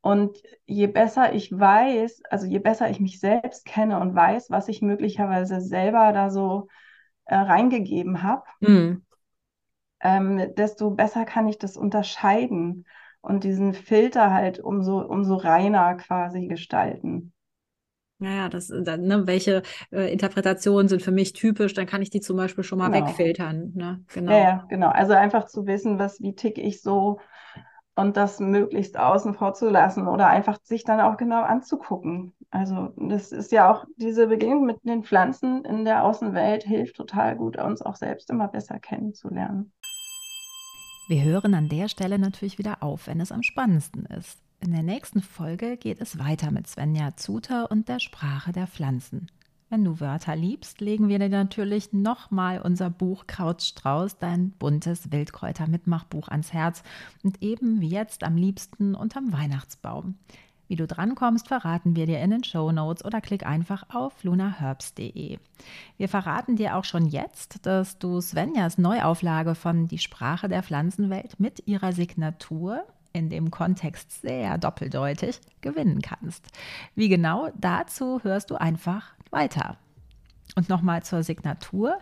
Und 0.01 0.37
je 0.65 0.87
besser 0.87 1.33
ich 1.33 1.51
weiß, 1.57 2.21
also 2.29 2.45
je 2.45 2.59
besser 2.59 2.89
ich 2.89 2.99
mich 2.99 3.19
selbst 3.19 3.65
kenne 3.65 3.99
und 3.99 4.13
weiß, 4.13 4.49
was 4.49 4.67
ich 4.67 4.81
möglicherweise 4.81 5.61
selber 5.61 6.11
da 6.13 6.29
so 6.29 6.67
äh, 7.25 7.35
reingegeben 7.35 8.21
habe, 8.21 8.43
mm 8.59 9.01
ähm, 10.03 10.53
desto 10.55 10.91
besser 10.91 11.25
kann 11.25 11.47
ich 11.47 11.57
das 11.57 11.77
unterscheiden 11.77 12.85
und 13.21 13.43
diesen 13.43 13.73
Filter 13.73 14.31
halt 14.31 14.59
umso, 14.59 14.99
umso 14.99 15.35
reiner 15.35 15.95
quasi 15.95 16.47
gestalten. 16.47 17.33
Naja, 18.19 18.47
das, 18.47 18.69
ne, 18.69 19.23
welche 19.25 19.63
äh, 19.91 20.11
Interpretationen 20.11 20.87
sind 20.87 21.01
für 21.01 21.11
mich 21.11 21.33
typisch, 21.33 21.73
dann 21.73 21.87
kann 21.87 22.01
ich 22.01 22.09
die 22.09 22.21
zum 22.21 22.37
Beispiel 22.37 22.63
schon 22.63 22.77
mal 22.79 22.89
genau. 22.89 23.07
wegfiltern. 23.07 23.71
Ne? 23.75 24.03
Genau. 24.13 24.31
Ja, 24.31 24.37
ja, 24.37 24.65
genau. 24.69 24.89
Also 24.89 25.13
einfach 25.13 25.45
zu 25.45 25.65
wissen, 25.65 25.99
was, 25.99 26.21
wie 26.21 26.35
tick 26.35 26.57
ich 26.57 26.81
so 26.81 27.19
und 27.95 28.17
das 28.17 28.39
möglichst 28.39 28.97
außen 28.97 29.33
vor 29.35 29.53
zu 29.53 29.69
lassen 29.69 30.07
oder 30.07 30.27
einfach 30.27 30.57
sich 30.63 30.83
dann 30.83 30.99
auch 30.99 31.17
genau 31.17 31.43
anzugucken. 31.43 32.33
Also 32.49 32.89
das 32.97 33.31
ist 33.31 33.51
ja 33.51 33.71
auch 33.71 33.85
diese 33.97 34.27
Begegnung 34.27 34.65
mit 34.65 34.83
den 34.83 35.03
Pflanzen 35.03 35.63
in 35.65 35.85
der 35.85 36.03
Außenwelt 36.03 36.63
hilft 36.63 36.95
total 36.95 37.35
gut, 37.35 37.57
uns 37.57 37.81
auch 37.81 37.95
selbst 37.95 38.29
immer 38.29 38.47
besser 38.47 38.79
kennenzulernen. 38.79 39.71
Wir 41.05 41.21
hören 41.21 41.53
an 41.53 41.67
der 41.67 41.89
Stelle 41.89 42.17
natürlich 42.17 42.57
wieder 42.57 42.81
auf, 42.81 43.07
wenn 43.07 43.19
es 43.19 43.33
am 43.33 43.43
spannendsten 43.43 44.05
ist. 44.05 44.39
In 44.61 44.71
der 44.71 44.83
nächsten 44.83 45.21
Folge 45.21 45.75
geht 45.75 45.99
es 45.99 46.17
weiter 46.17 46.49
mit 46.49 46.65
Svenja 46.65 47.17
Zuter 47.17 47.69
und 47.69 47.89
der 47.89 47.99
Sprache 47.99 48.53
der 48.53 48.67
Pflanzen. 48.67 49.29
Wenn 49.69 49.83
du 49.83 49.99
Wörter 49.99 50.37
liebst, 50.37 50.79
legen 50.79 51.09
wir 51.09 51.19
dir 51.19 51.27
natürlich 51.27 51.91
nochmal 51.91 52.61
unser 52.61 52.89
Buch 52.89 53.27
Krautstrauß, 53.27 54.17
dein 54.19 54.51
buntes 54.51 55.11
Wildkräuter-Mitmachbuch 55.11 56.29
ans 56.29 56.53
Herz 56.53 56.83
und 57.21 57.43
eben 57.43 57.81
wie 57.81 57.89
jetzt 57.89 58.23
am 58.23 58.37
liebsten 58.37 58.95
unterm 58.95 59.33
Weihnachtsbaum. 59.33 60.15
Wie 60.73 60.77
du 60.77 60.87
drankommst, 60.87 61.49
verraten 61.49 61.95
wir 61.95 62.07
dir 62.07 62.19
in 62.19 62.31
den 62.31 62.43
Show 62.43 62.71
Notes 62.71 63.05
oder 63.05 63.21
klick 63.21 63.45
einfach 63.45 63.83
auf 63.93 64.23
lunaherbs.de. 64.23 65.37
Wir 65.97 66.09
verraten 66.09 66.55
dir 66.55 66.75
auch 66.75 66.83
schon 66.83 67.05
jetzt, 67.05 67.67
dass 67.67 67.99
du 67.99 68.19
Svenjas 68.19 68.79
Neuauflage 68.79 69.53
von 69.53 69.87
Die 69.87 69.99
Sprache 69.99 70.49
der 70.49 70.63
Pflanzenwelt 70.63 71.39
mit 71.39 71.67
ihrer 71.67 71.93
Signatur 71.93 72.87
in 73.11 73.29
dem 73.29 73.51
Kontext 73.51 74.23
sehr 74.23 74.57
doppeldeutig, 74.57 75.41
gewinnen 75.61 76.01
kannst. 76.01 76.47
Wie 76.95 77.07
genau, 77.07 77.51
dazu 77.55 78.23
hörst 78.23 78.49
du 78.49 78.55
einfach 78.55 79.13
weiter. 79.29 79.77
Und 80.55 80.69
nochmal 80.69 81.01
zur 81.01 81.23
Signatur. 81.23 81.97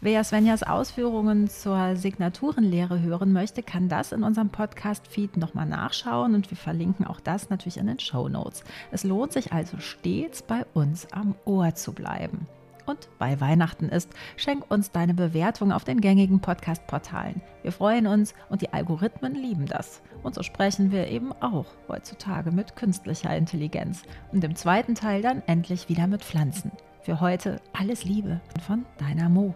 Wer 0.00 0.22
Svenjas 0.22 0.62
Ausführungen 0.62 1.48
zur 1.48 1.96
Signaturenlehre 1.96 3.00
hören 3.00 3.32
möchte, 3.32 3.64
kann 3.64 3.88
das 3.88 4.12
in 4.12 4.22
unserem 4.22 4.50
Podcast-Feed 4.50 5.36
nochmal 5.36 5.66
nachschauen 5.66 6.36
und 6.36 6.48
wir 6.50 6.56
verlinken 6.56 7.04
auch 7.04 7.18
das 7.18 7.50
natürlich 7.50 7.78
in 7.78 7.88
den 7.88 7.98
Show 7.98 8.28
Notes. 8.28 8.62
Es 8.92 9.02
lohnt 9.02 9.32
sich 9.32 9.52
also 9.52 9.78
stets 9.78 10.42
bei 10.42 10.64
uns 10.72 11.12
am 11.12 11.34
Ohr 11.44 11.74
zu 11.74 11.92
bleiben. 11.92 12.46
Und 12.86 13.08
weil 13.18 13.40
Weihnachten 13.40 13.88
ist, 13.88 14.10
schenk 14.36 14.70
uns 14.70 14.92
deine 14.92 15.12
Bewertung 15.12 15.72
auf 15.72 15.82
den 15.82 16.00
gängigen 16.00 16.40
Podcast-Portalen. 16.40 17.42
Wir 17.62 17.72
freuen 17.72 18.06
uns 18.06 18.32
und 18.48 18.62
die 18.62 18.72
Algorithmen 18.72 19.34
lieben 19.34 19.66
das. 19.66 20.00
Und 20.22 20.36
so 20.36 20.44
sprechen 20.44 20.92
wir 20.92 21.08
eben 21.08 21.32
auch 21.32 21.66
heutzutage 21.88 22.52
mit 22.52 22.76
künstlicher 22.76 23.36
Intelligenz. 23.36 24.02
Und 24.30 24.44
im 24.44 24.54
zweiten 24.54 24.94
Teil 24.94 25.20
dann 25.20 25.42
endlich 25.46 25.88
wieder 25.88 26.06
mit 26.06 26.22
Pflanzen. 26.22 26.70
Für 27.06 27.20
heute 27.20 27.60
alles 27.72 28.02
Liebe 28.02 28.40
von 28.66 28.84
deiner 28.98 29.28
Mo. 29.28 29.54